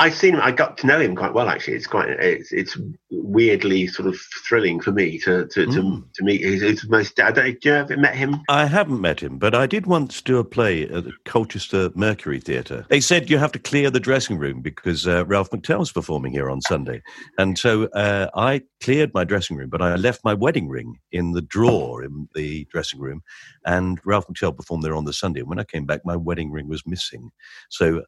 [0.00, 0.40] I've seen him.
[0.42, 1.48] I got to know him quite well.
[1.48, 2.78] Actually, it's quite it's, it's
[3.10, 5.74] weirdly sort of thrilling for me to to mm.
[5.74, 6.42] to, to, meet.
[6.42, 7.18] He's, he's most.
[7.20, 7.60] I don't.
[7.60, 8.42] Do you ever met him?
[8.48, 12.38] I haven't met him, but I did once do a play at the Colchester Mercury
[12.38, 12.86] Theatre.
[12.90, 16.50] They said you have to clear the dressing room because uh, Ralph McTell's performing here
[16.50, 17.02] on Sunday,
[17.38, 21.32] and so uh, I cleared my dressing room, but I left my wedding ring in
[21.32, 23.22] the drawer in the dressing room,
[23.64, 25.40] and Ralph McTell performed there on the Sunday.
[25.40, 27.30] And when I came back, my wedding ring was missing.
[27.68, 28.02] So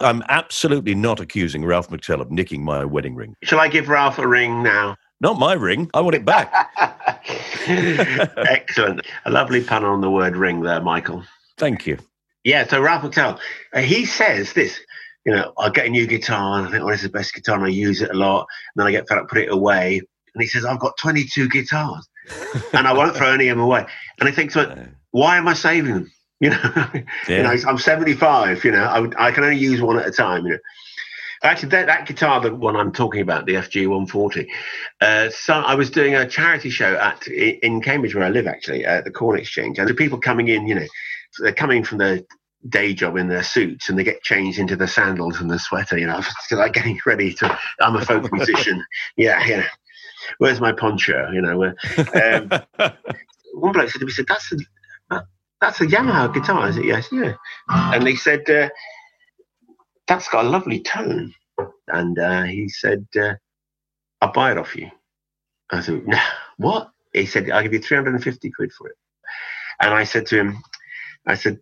[0.00, 3.34] I'm absolutely not accusing Ralph McTell of nicking my wedding ring.
[3.42, 4.96] Shall I give Ralph a ring now?
[5.20, 5.90] Not my ring.
[5.94, 6.52] I want it back.
[7.66, 9.00] Excellent.
[9.24, 11.24] A lovely pun on the word ring there, Michael.
[11.56, 11.98] Thank you.
[12.44, 13.40] Yeah, so Ralph McTell,
[13.72, 14.78] uh, he says this,
[15.24, 17.34] you know, I get a new guitar and I think, oh, this is the best
[17.34, 18.40] guitar and I use it a lot.
[18.74, 20.00] And then I get fed up, put it away.
[20.34, 22.06] And he says, I've got 22 guitars
[22.72, 23.86] and I won't throw any of them away.
[24.18, 26.12] And I think, so, why am I saving them?
[26.38, 27.02] You know, yeah.
[27.28, 28.62] you know, I'm 75.
[28.62, 30.44] You know, I, I can only use one at a time.
[30.44, 30.58] You know,
[31.42, 34.46] actually, that, that guitar, the one I'm talking about, the FG 140.
[35.00, 38.84] Uh, so I was doing a charity show at in Cambridge, where I live, actually,
[38.84, 40.86] at the Corn Exchange, and the people coming in, you know,
[41.38, 42.26] they're coming from the
[42.68, 45.98] day job in their suits and they get changed into the sandals and the sweater,
[45.98, 46.20] you know,
[46.50, 47.58] like getting ready to.
[47.80, 48.84] I'm a folk musician.
[49.16, 49.64] Yeah, you know.
[50.38, 51.30] Where's my poncho?
[51.32, 52.50] You know, um,
[53.54, 54.56] one bloke said to me, said, "That's a,
[55.60, 56.84] that's a Yamaha guitar, is it?
[56.84, 57.34] Yes, yeah.
[57.68, 58.68] And they said, uh,
[60.06, 61.32] that's got a lovely tone.
[61.88, 63.34] And uh, he said, uh,
[64.20, 64.90] I'll buy it off you.
[65.70, 66.20] I said, nah,
[66.58, 66.90] what?
[67.12, 68.96] He said, I'll give you 350 quid for it.
[69.80, 70.58] And I said to him,
[71.26, 71.58] I said,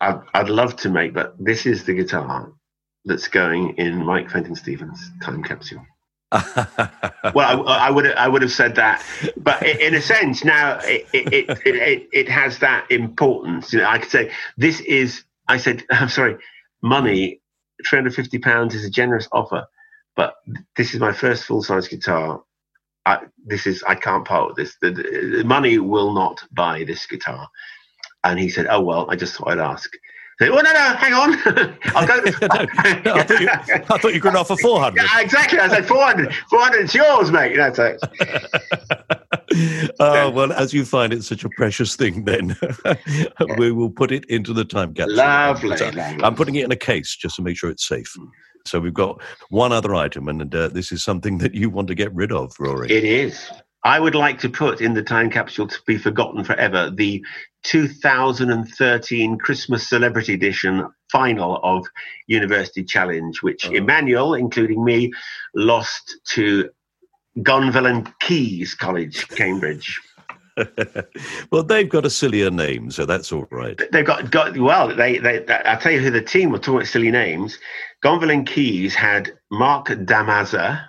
[0.00, 2.52] I'd, I'd love to make, but this is the guitar
[3.04, 5.84] that's going in Mike Fenton Stevens' time capsule
[7.34, 9.04] well, I, I, would I would have said that,
[9.36, 13.72] but in a sense, now it it, it, it, it has that importance.
[13.72, 15.24] You know, I could say this is.
[15.46, 16.36] I said, I'm sorry,
[16.82, 17.40] money.
[17.88, 19.66] Three hundred fifty pounds is a generous offer,
[20.16, 20.36] but
[20.76, 22.42] this is my first full size guitar.
[23.06, 24.76] I, this is I can't part with this.
[24.80, 27.48] The, the, money will not buy this guitar.
[28.24, 29.90] And he said, "Oh well, I just thought I'd ask."
[30.40, 31.34] Say, oh, no, no, hang on.
[31.94, 32.16] I'll go.
[33.04, 35.00] no, I, thought you, I thought you were going to offer 400.
[35.00, 35.58] Yeah, exactly.
[35.60, 36.34] I said, 400.
[36.50, 37.52] 400, it's yours, mate.
[37.52, 37.96] You know, so.
[40.00, 42.56] oh, well, as you find it such a precious thing, then
[43.58, 45.16] we will put it into the time capsule.
[45.16, 46.24] Lovely, So lovely.
[46.24, 48.12] I'm putting it in a case just to make sure it's safe.
[48.66, 51.94] So we've got one other item, and uh, this is something that you want to
[51.94, 52.90] get rid of, Rory.
[52.90, 53.52] It is.
[53.84, 57.22] I would like to put in the time capsule to be forgotten forever the
[57.64, 61.86] 2013 Christmas Celebrity Edition final of
[62.26, 63.72] University Challenge, which oh.
[63.72, 65.12] Emmanuel, including me,
[65.54, 66.70] lost to
[67.38, 70.00] Gonville and Caius College, Cambridge.
[71.50, 73.80] well, they've got a sillier name, so that's all right.
[73.92, 74.94] They've got, got well.
[74.94, 77.58] They, they, I'll tell you who the team were talking about silly names.
[78.02, 80.80] Gonville and Caius had Mark Damazer,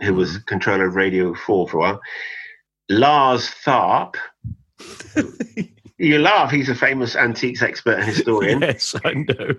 [0.00, 0.16] who mm-hmm.
[0.16, 2.00] was controller of Radio Four for a while.
[2.88, 4.16] Lars Tharp.
[5.98, 6.50] you laugh.
[6.50, 8.60] He's a famous antiques expert and historian.
[8.60, 9.54] yes, I know.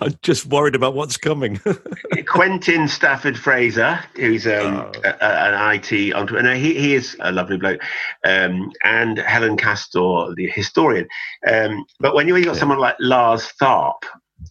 [0.00, 1.60] I'm just worried about what's coming.
[2.26, 6.54] Quentin Stafford Fraser, who's um, a, a- an IT entrepreneur.
[6.54, 7.80] He, he is a lovely bloke.
[8.24, 11.08] Um, and Helen Castor, the historian.
[11.46, 14.02] Um, but when you when you got someone like Lars Tharp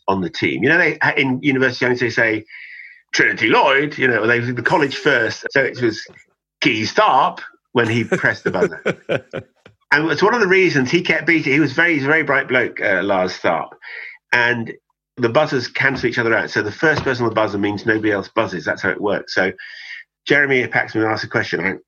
[0.07, 2.45] on the team, you know, they in University they say
[3.13, 5.45] Trinity Lloyd, you know, they the college first.
[5.51, 6.05] So it was
[6.61, 7.39] Caius Tharp
[7.73, 9.25] when he pressed the buzzer.
[9.91, 11.51] And it's one of the reasons he kept beating.
[11.51, 13.69] He was very, he's a very bright bloke, uh, Lars Tharp.
[14.31, 14.73] And
[15.17, 16.49] the buzzers cancel each other out.
[16.51, 18.65] So the first person on the buzzer means nobody else buzzes.
[18.65, 19.33] That's how it works.
[19.33, 19.51] So
[20.27, 21.59] Jeremy Paxman asked a question.
[21.59, 21.81] I went,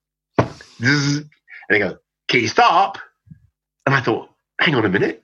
[0.79, 1.29] and
[1.69, 1.95] he goes,
[2.29, 2.95] Caius Tharp.
[3.85, 4.29] And I thought,
[4.59, 5.23] hang on a minute.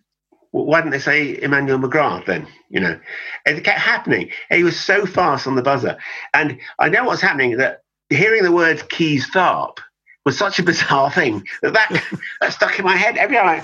[0.51, 2.47] Why didn't they say Emmanuel McGrath then?
[2.69, 2.99] You know,
[3.45, 4.31] and it kept happening.
[4.49, 5.97] He was so fast on the buzzer.
[6.33, 9.79] And I know what's happening that hearing the words Caius Tharp
[10.27, 12.03] was such a bizarre thing that that,
[12.41, 13.63] that stuck in my head every time.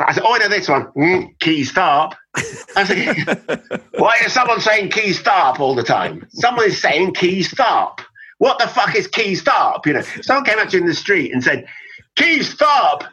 [0.00, 2.14] I, said, "Oh, I know this one, mm, Caius Tharp."
[2.76, 6.26] I said, "Why is someone saying Caius Tharp all the time?
[6.30, 8.00] Someone is saying Caius Tharp.
[8.38, 9.86] What the fuck is Caius Tharp?
[9.86, 11.64] You know, someone came to you in the street and said,
[12.18, 13.06] Caius Tharp."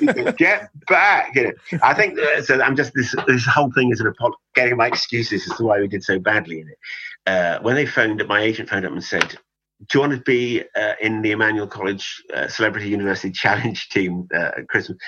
[0.00, 1.32] You know, Get back!
[1.36, 2.60] You know, I think uh, so.
[2.60, 3.14] I'm just this.
[3.28, 6.18] This whole thing is an apol- getting my excuses as to why we did so
[6.18, 6.78] badly in it.
[7.26, 9.36] Uh, when they phoned, my agent phoned up and said,
[9.80, 14.28] do you want to be uh, in the Emmanuel College uh, Celebrity University Challenge team
[14.34, 14.98] uh, at Christmas?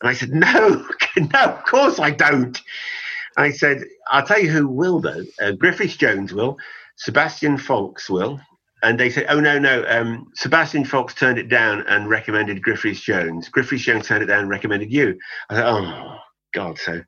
[0.00, 2.60] And I said, no, no, of course I don't.
[3.36, 5.24] And I said, I'll tell you who will though.
[5.40, 6.56] Uh, Griff Rhys Jones will,
[6.96, 8.40] Sebastian Faulks will.
[8.80, 9.84] And they said, oh, no, no.
[9.88, 13.48] Um, Sebastian Faulks turned it down and recommended Griff Rhys Jones.
[13.48, 15.18] Griff Rhys Jones turned it down and recommended you.
[15.50, 16.18] I said, oh,
[16.54, 16.78] God.
[16.78, 17.02] So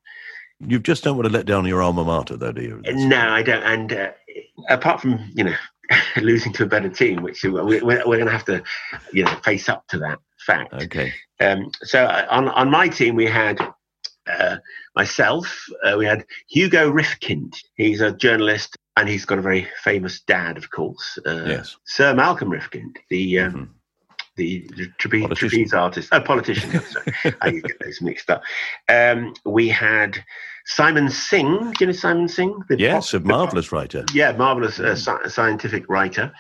[0.66, 2.83] you just don't want to let down your alma mater, though, do you?
[2.93, 3.62] no, I don't.
[3.62, 4.11] And uh,
[4.68, 5.55] apart from you know
[6.20, 8.62] losing to a better team, which we- we're, we're going to have to
[9.12, 10.72] you know face up to that fact.
[10.74, 11.12] Okay.
[11.41, 13.59] Um, so uh, on on my team we had
[14.26, 14.57] uh,
[14.95, 15.66] myself.
[15.84, 17.57] Uh, we had Hugo Rifkind.
[17.74, 21.18] He's a journalist and he's got a very famous dad, of course.
[21.26, 21.76] Uh, Yes.
[21.84, 23.41] Sir Malcolm Rifkind, the.
[23.41, 23.74] Um,
[24.36, 26.70] The, the trapeze, trapeze artist, oh, politician.
[26.80, 27.12] Sorry,
[27.43, 28.43] I get those mixed up.
[28.88, 30.24] Um, we had
[30.67, 31.59] Simon Singh.
[31.73, 32.59] Do you know Simon Singh?
[32.69, 34.05] The Yes, pop- a marvellous writer.
[34.13, 36.33] yeah, marvelous uh, sci- scientific writer.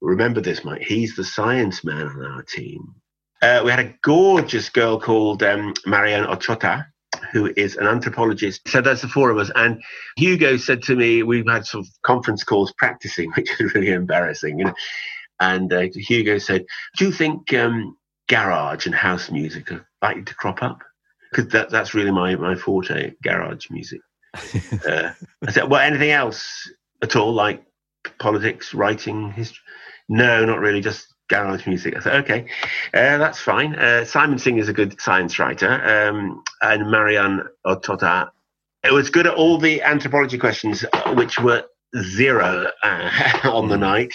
[0.00, 0.82] Remember this, Mike.
[0.82, 2.94] He's the science man on our team.
[3.40, 6.86] Uh, we had a gorgeous girl called um, Mary-Ann Ochota,
[7.32, 8.66] who is an anthropologist.
[8.68, 9.50] So that's the four of us.
[9.56, 9.82] And
[10.16, 14.58] Hugo said to me, we've had sort of conference calls practicing, which is really embarrassing,
[14.58, 14.74] you know.
[15.40, 16.64] And uh, Hugo said,
[16.98, 17.96] "Do you think um,
[18.28, 20.78] garage and house music are likely to crop up?
[21.32, 24.00] Because that, that's really my my forte, garage music."
[24.34, 25.12] uh,
[25.46, 26.70] I said, "Well, anything else
[27.02, 27.64] at all, like
[28.18, 29.62] politics, writing, history?"
[30.08, 30.80] No, not really.
[30.80, 31.96] Just garage music.
[31.96, 32.46] I said, "Okay,
[32.94, 38.30] uh, that's fine." Uh, Simon Singh is a good science writer, um, and Mary-Ann Ochota.
[38.84, 41.64] It was good at all the anthropology questions, which were
[42.00, 43.10] zero uh,
[43.44, 44.12] on the night.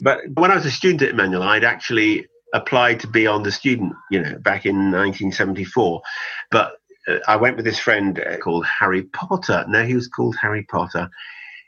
[0.00, 3.52] But when I was a student at Emmanuel, I'd actually applied to be on the
[3.52, 6.02] student, you know, back in 1974.
[6.50, 6.78] But
[7.08, 9.64] uh, I went with this friend uh, called Harry Potter.
[9.68, 11.10] No, he was called Harry Potter.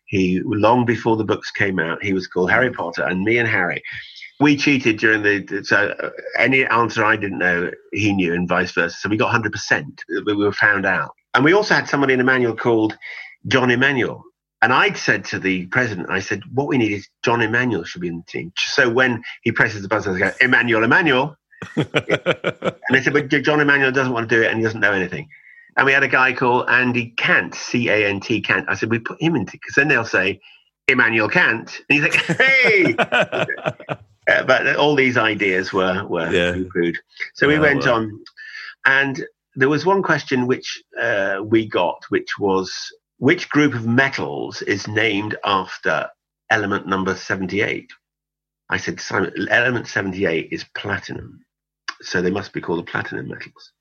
[0.07, 3.49] He long before the books came out, he was called Harry Potter, and me and
[3.49, 3.83] Harry.
[4.41, 8.72] We cheated during the so uh, any answer I didn't know he knew, and vice
[8.72, 8.97] versa.
[8.97, 10.03] So we got hundred percent.
[10.26, 12.99] We were found out, and we also had somebody in Emmanuel called
[13.47, 14.24] John Emmanuel,
[14.63, 18.03] and I'd said to the president, I said, what we need is John Emmanuel should
[18.03, 18.53] be in the team.
[18.57, 21.37] So when he presses the buzzer, I go, Emmanuel, Emmanuel.
[21.77, 21.87] and
[22.91, 25.29] they said, but John Emmanuel doesn't want to do it and he doesn't know anything.
[25.77, 28.67] And we had a guy called Andy Kant, C-A-N-T Kant.
[28.69, 30.41] I said, we put him into, because then they'll say,
[30.89, 31.81] Emmanuel Kant.
[31.89, 32.95] And he's like, hey!
[34.29, 36.53] Uh, but all these ideas were, were Yeah.
[36.53, 36.95] poo-pooed.
[37.35, 37.95] So we Yeah, went well.
[37.95, 38.21] on.
[38.85, 39.25] And
[39.57, 42.71] there was one question which uh, we got, which was
[43.21, 46.09] which group of metals is named after
[46.51, 47.91] element number 78?
[48.71, 51.45] I said, Simon, element 78 is platinum.
[52.01, 53.73] so they must be called the platinum metals.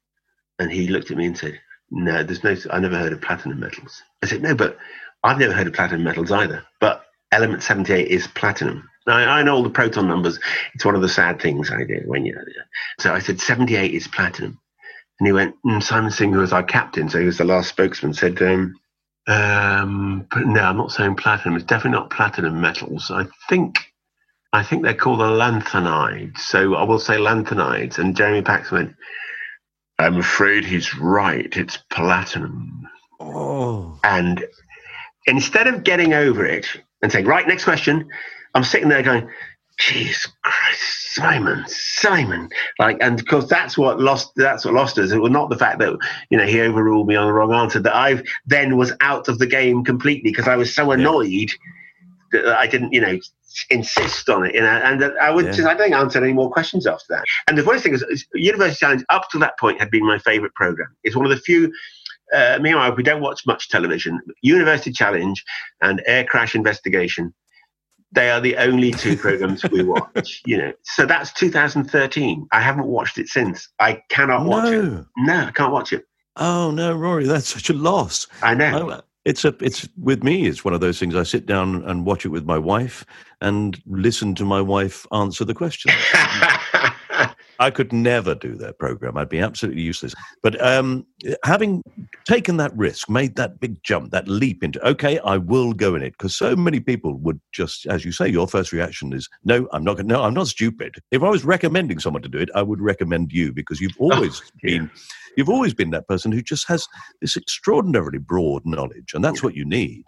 [0.60, 1.58] And he looked at me and said,
[1.90, 4.04] no, there's no, I never heard of platinum metals.
[4.22, 4.78] I said, no, but
[5.24, 6.66] I've never heard of platinum metals either.
[6.82, 8.90] But element 78 is platinum.
[9.08, 10.38] Now, I know all the proton numbers.
[10.74, 12.38] It's one of the sad things I did when you.
[13.00, 14.60] So I said 78 is platinum,
[15.20, 15.56] and he went.
[15.66, 18.76] Mm, Simon Singh, was our captain, so he was the last spokesman, said, um,
[19.30, 21.56] um, but "No, I'm not saying platinum.
[21.56, 23.12] It's definitely not platinum metals.
[23.12, 23.78] I think,
[24.52, 26.40] I think they're called the lanthanides.
[26.40, 28.96] So I will say lanthanides." And Jeremy Paxman went,
[29.98, 31.56] "I'm afraid he's right.
[31.56, 32.88] It's platinum."
[33.20, 34.00] Oh.
[34.04, 34.46] And
[35.26, 36.68] instead of getting over it
[37.02, 38.10] and saying, right, next question,
[38.56, 39.30] I'm sitting there going,
[39.80, 42.50] Jesus Christ, Simon, Simon.
[42.78, 45.12] Like, and because that's what lost, that's what lost us.
[45.12, 45.98] It was not the fact that,
[46.30, 49.40] you know, he overruled me on the wrong answer, that I then was out of
[49.40, 51.50] the game completely because I was so annoyed
[52.32, 53.18] that I didn't, you know,
[53.70, 54.54] insist on it.
[54.54, 55.52] You know, and I would Yeah.
[55.54, 57.24] just, I don't answer any more questions after that.
[57.48, 60.20] And the funny thing is, is University Challenge up to that point had been my
[60.20, 60.96] favorite program.
[61.04, 61.72] It's one of the few
[62.34, 64.20] uh, me and my wife, we don't watch much television.
[64.42, 65.44] University Challenge
[65.82, 67.34] and Air Crash Investigation,
[68.12, 70.42] they are the only two programs we watch.
[70.46, 72.48] You know, so that's 2013.
[72.52, 73.70] I haven't watched it since.
[73.80, 74.82] I cannot watch it.
[74.84, 75.06] No.
[75.18, 76.06] No, I can't watch it.
[76.36, 78.28] Oh no, Rory, that's such a loss.
[78.42, 78.92] I know.
[78.92, 80.48] I- it's a it's with me.
[80.48, 81.14] It's one of those things.
[81.14, 83.06] I sit down and watch it with my wife
[83.42, 85.92] and listen to my wife answer the question.
[87.60, 89.18] I could never do that program.
[89.18, 90.16] I'd be absolutely useless.
[90.42, 91.06] But um,
[91.44, 91.84] having
[92.26, 96.02] taken that risk, made that big jump, that leap into, okay, I will go in
[96.02, 99.68] it, because so many people would just, as you say, your first reaction is, no,
[99.74, 99.98] I'm not.
[99.98, 100.96] gonna- No, I'm not stupid.
[101.12, 104.42] If I was recommending someone to do it, I would recommend you because you've always
[104.64, 104.80] dear.
[104.80, 104.92] been,
[105.36, 106.88] you've always been that person who just has
[107.22, 110.06] this extraordinarily broad knowledge, and that's what you need.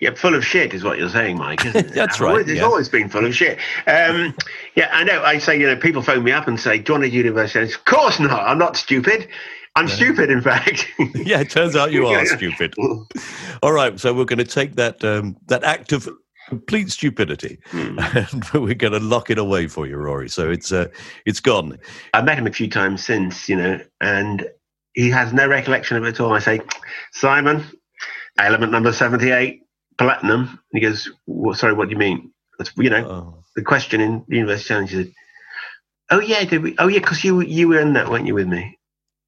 [0.00, 1.64] Yeah, full of shit is what you're saying, Mike.
[1.64, 1.92] Isn't it?
[1.94, 2.64] That's right, it's yeah.
[2.64, 3.58] always been full of shit.
[3.86, 4.34] Um,
[4.74, 5.22] yeah, I know.
[5.22, 7.72] I say, you know, people phone me up and say, "Do you want a university?"
[7.72, 8.46] Of course not.
[8.46, 9.28] I'm not stupid.
[9.74, 10.86] I'm stupid, in fact.
[11.14, 12.74] Yeah, it turns out you are stupid.
[13.62, 16.08] All right, so we're going to take that um, that act of
[16.48, 20.28] complete stupidity, and we're going to lock it away for you, Rory.
[20.28, 20.88] So it's uh,
[21.24, 21.78] it's gone.
[22.12, 24.46] I've met him a few times since, you know, and
[24.94, 26.32] he has no recollection of it at all.
[26.32, 26.60] I say,
[27.12, 27.64] Simon,
[28.38, 29.61] element number 78,
[30.04, 30.40] platinum.
[30.40, 32.32] And he goes, well, sorry, what do you mean?
[32.58, 33.44] That's, you know, Oh.
[33.56, 35.12] the question in the University Challenge he said,
[36.10, 36.74] oh, yeah, did we?
[36.78, 38.78] Oh, yeah, because you, you were in that, weren't you, with me?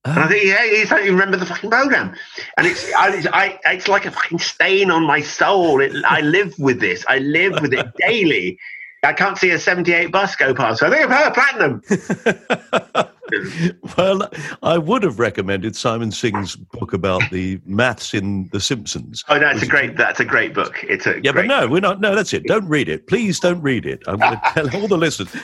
[0.05, 0.29] And I oh.
[0.29, 2.15] think, yeah, he's like, you remember the fucking program.
[2.59, 5.81] And it's, I, it's, I, it's like a fucking stain on my soul.
[5.81, 7.05] It, I live with this.
[7.09, 8.59] I live with it daily.
[9.03, 10.81] I can't see a 78 bus go past.
[10.81, 13.11] So I think I've heard platinum.
[13.99, 14.29] well,
[14.63, 19.25] I would have recommended Simon Singh's book about the maths in The Simpsons.
[19.29, 19.97] Oh, that's a great.
[19.97, 20.85] That's a great book.
[20.85, 22.01] It's a Yeah, but no, we're not.
[22.01, 22.45] No, that's it.
[22.47, 23.07] Don't read it.
[23.07, 24.03] Please don't read it.
[24.07, 25.35] I'm going to tell all the listeners.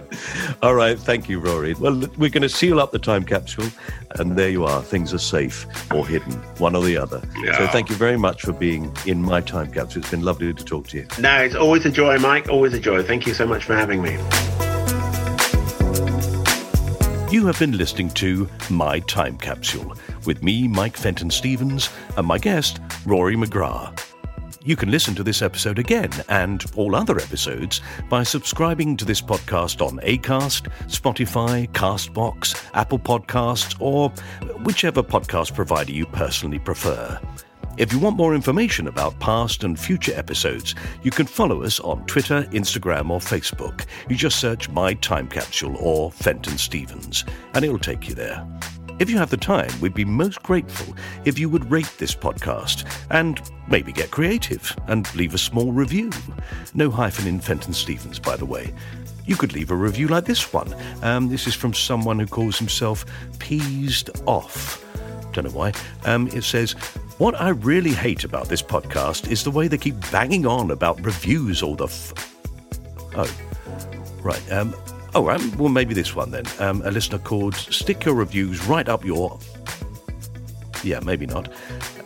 [0.62, 0.98] all right.
[0.98, 1.74] Thank you, Rory.
[1.74, 3.68] Well, we're going to seal up the time capsule,
[4.16, 4.82] and there you are.
[4.82, 7.20] Things are safe or hidden, one or the other.
[7.56, 10.00] So thank you very much for being in my time capsule.
[10.00, 11.06] It's been lovely to talk to you.
[11.18, 12.48] No, it's always a joy, Mike.
[12.48, 13.02] Always a joy.
[13.02, 14.18] Thank you so much for having me.
[17.30, 19.94] You have been listening to My Time Capsule
[20.26, 24.04] with me, Mike Fenton Stevens, and my guest, Rory McGrath.
[24.64, 29.20] You can listen to this episode again and all other episodes by subscribing to this
[29.20, 34.10] podcast on Acast, Spotify, Castbox, Apple Podcasts, or
[34.64, 37.20] whichever podcast provider you personally prefer.
[37.80, 42.04] If you want more information about past and future episodes, you can follow us on
[42.04, 43.86] Twitter, Instagram, or Facebook.
[44.06, 47.24] You just search My Time Capsule or Fenton Stevens,
[47.54, 48.46] and it'll take you there.
[48.98, 52.84] If you have the time, we'd be most grateful if you would rate this podcast
[53.08, 56.10] and maybe get creative and leave a small review.
[56.74, 58.74] No hyphen in Fenton Stevens, by the way.
[59.24, 60.76] You could leave a review like this one.
[61.02, 63.06] Um, this is from someone who calls himself
[63.38, 64.84] Peased Off.
[65.32, 65.72] Don't know why.
[66.04, 66.74] Um, it says,
[67.20, 71.04] What I really hate about this podcast is the way they keep banging on about
[71.04, 71.84] reviews all the.
[71.84, 72.14] F-
[73.14, 73.30] oh,
[74.22, 74.50] right.
[74.50, 74.74] Um,
[75.14, 76.46] oh, um, well, maybe this one then.
[76.58, 79.38] Um, a listener called Stick Your Reviews Right Up Your.
[80.82, 81.52] Yeah, maybe not.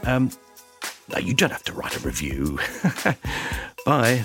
[0.02, 0.32] Um,
[1.12, 2.58] no, you don't have to write a review.
[3.86, 4.24] Bye.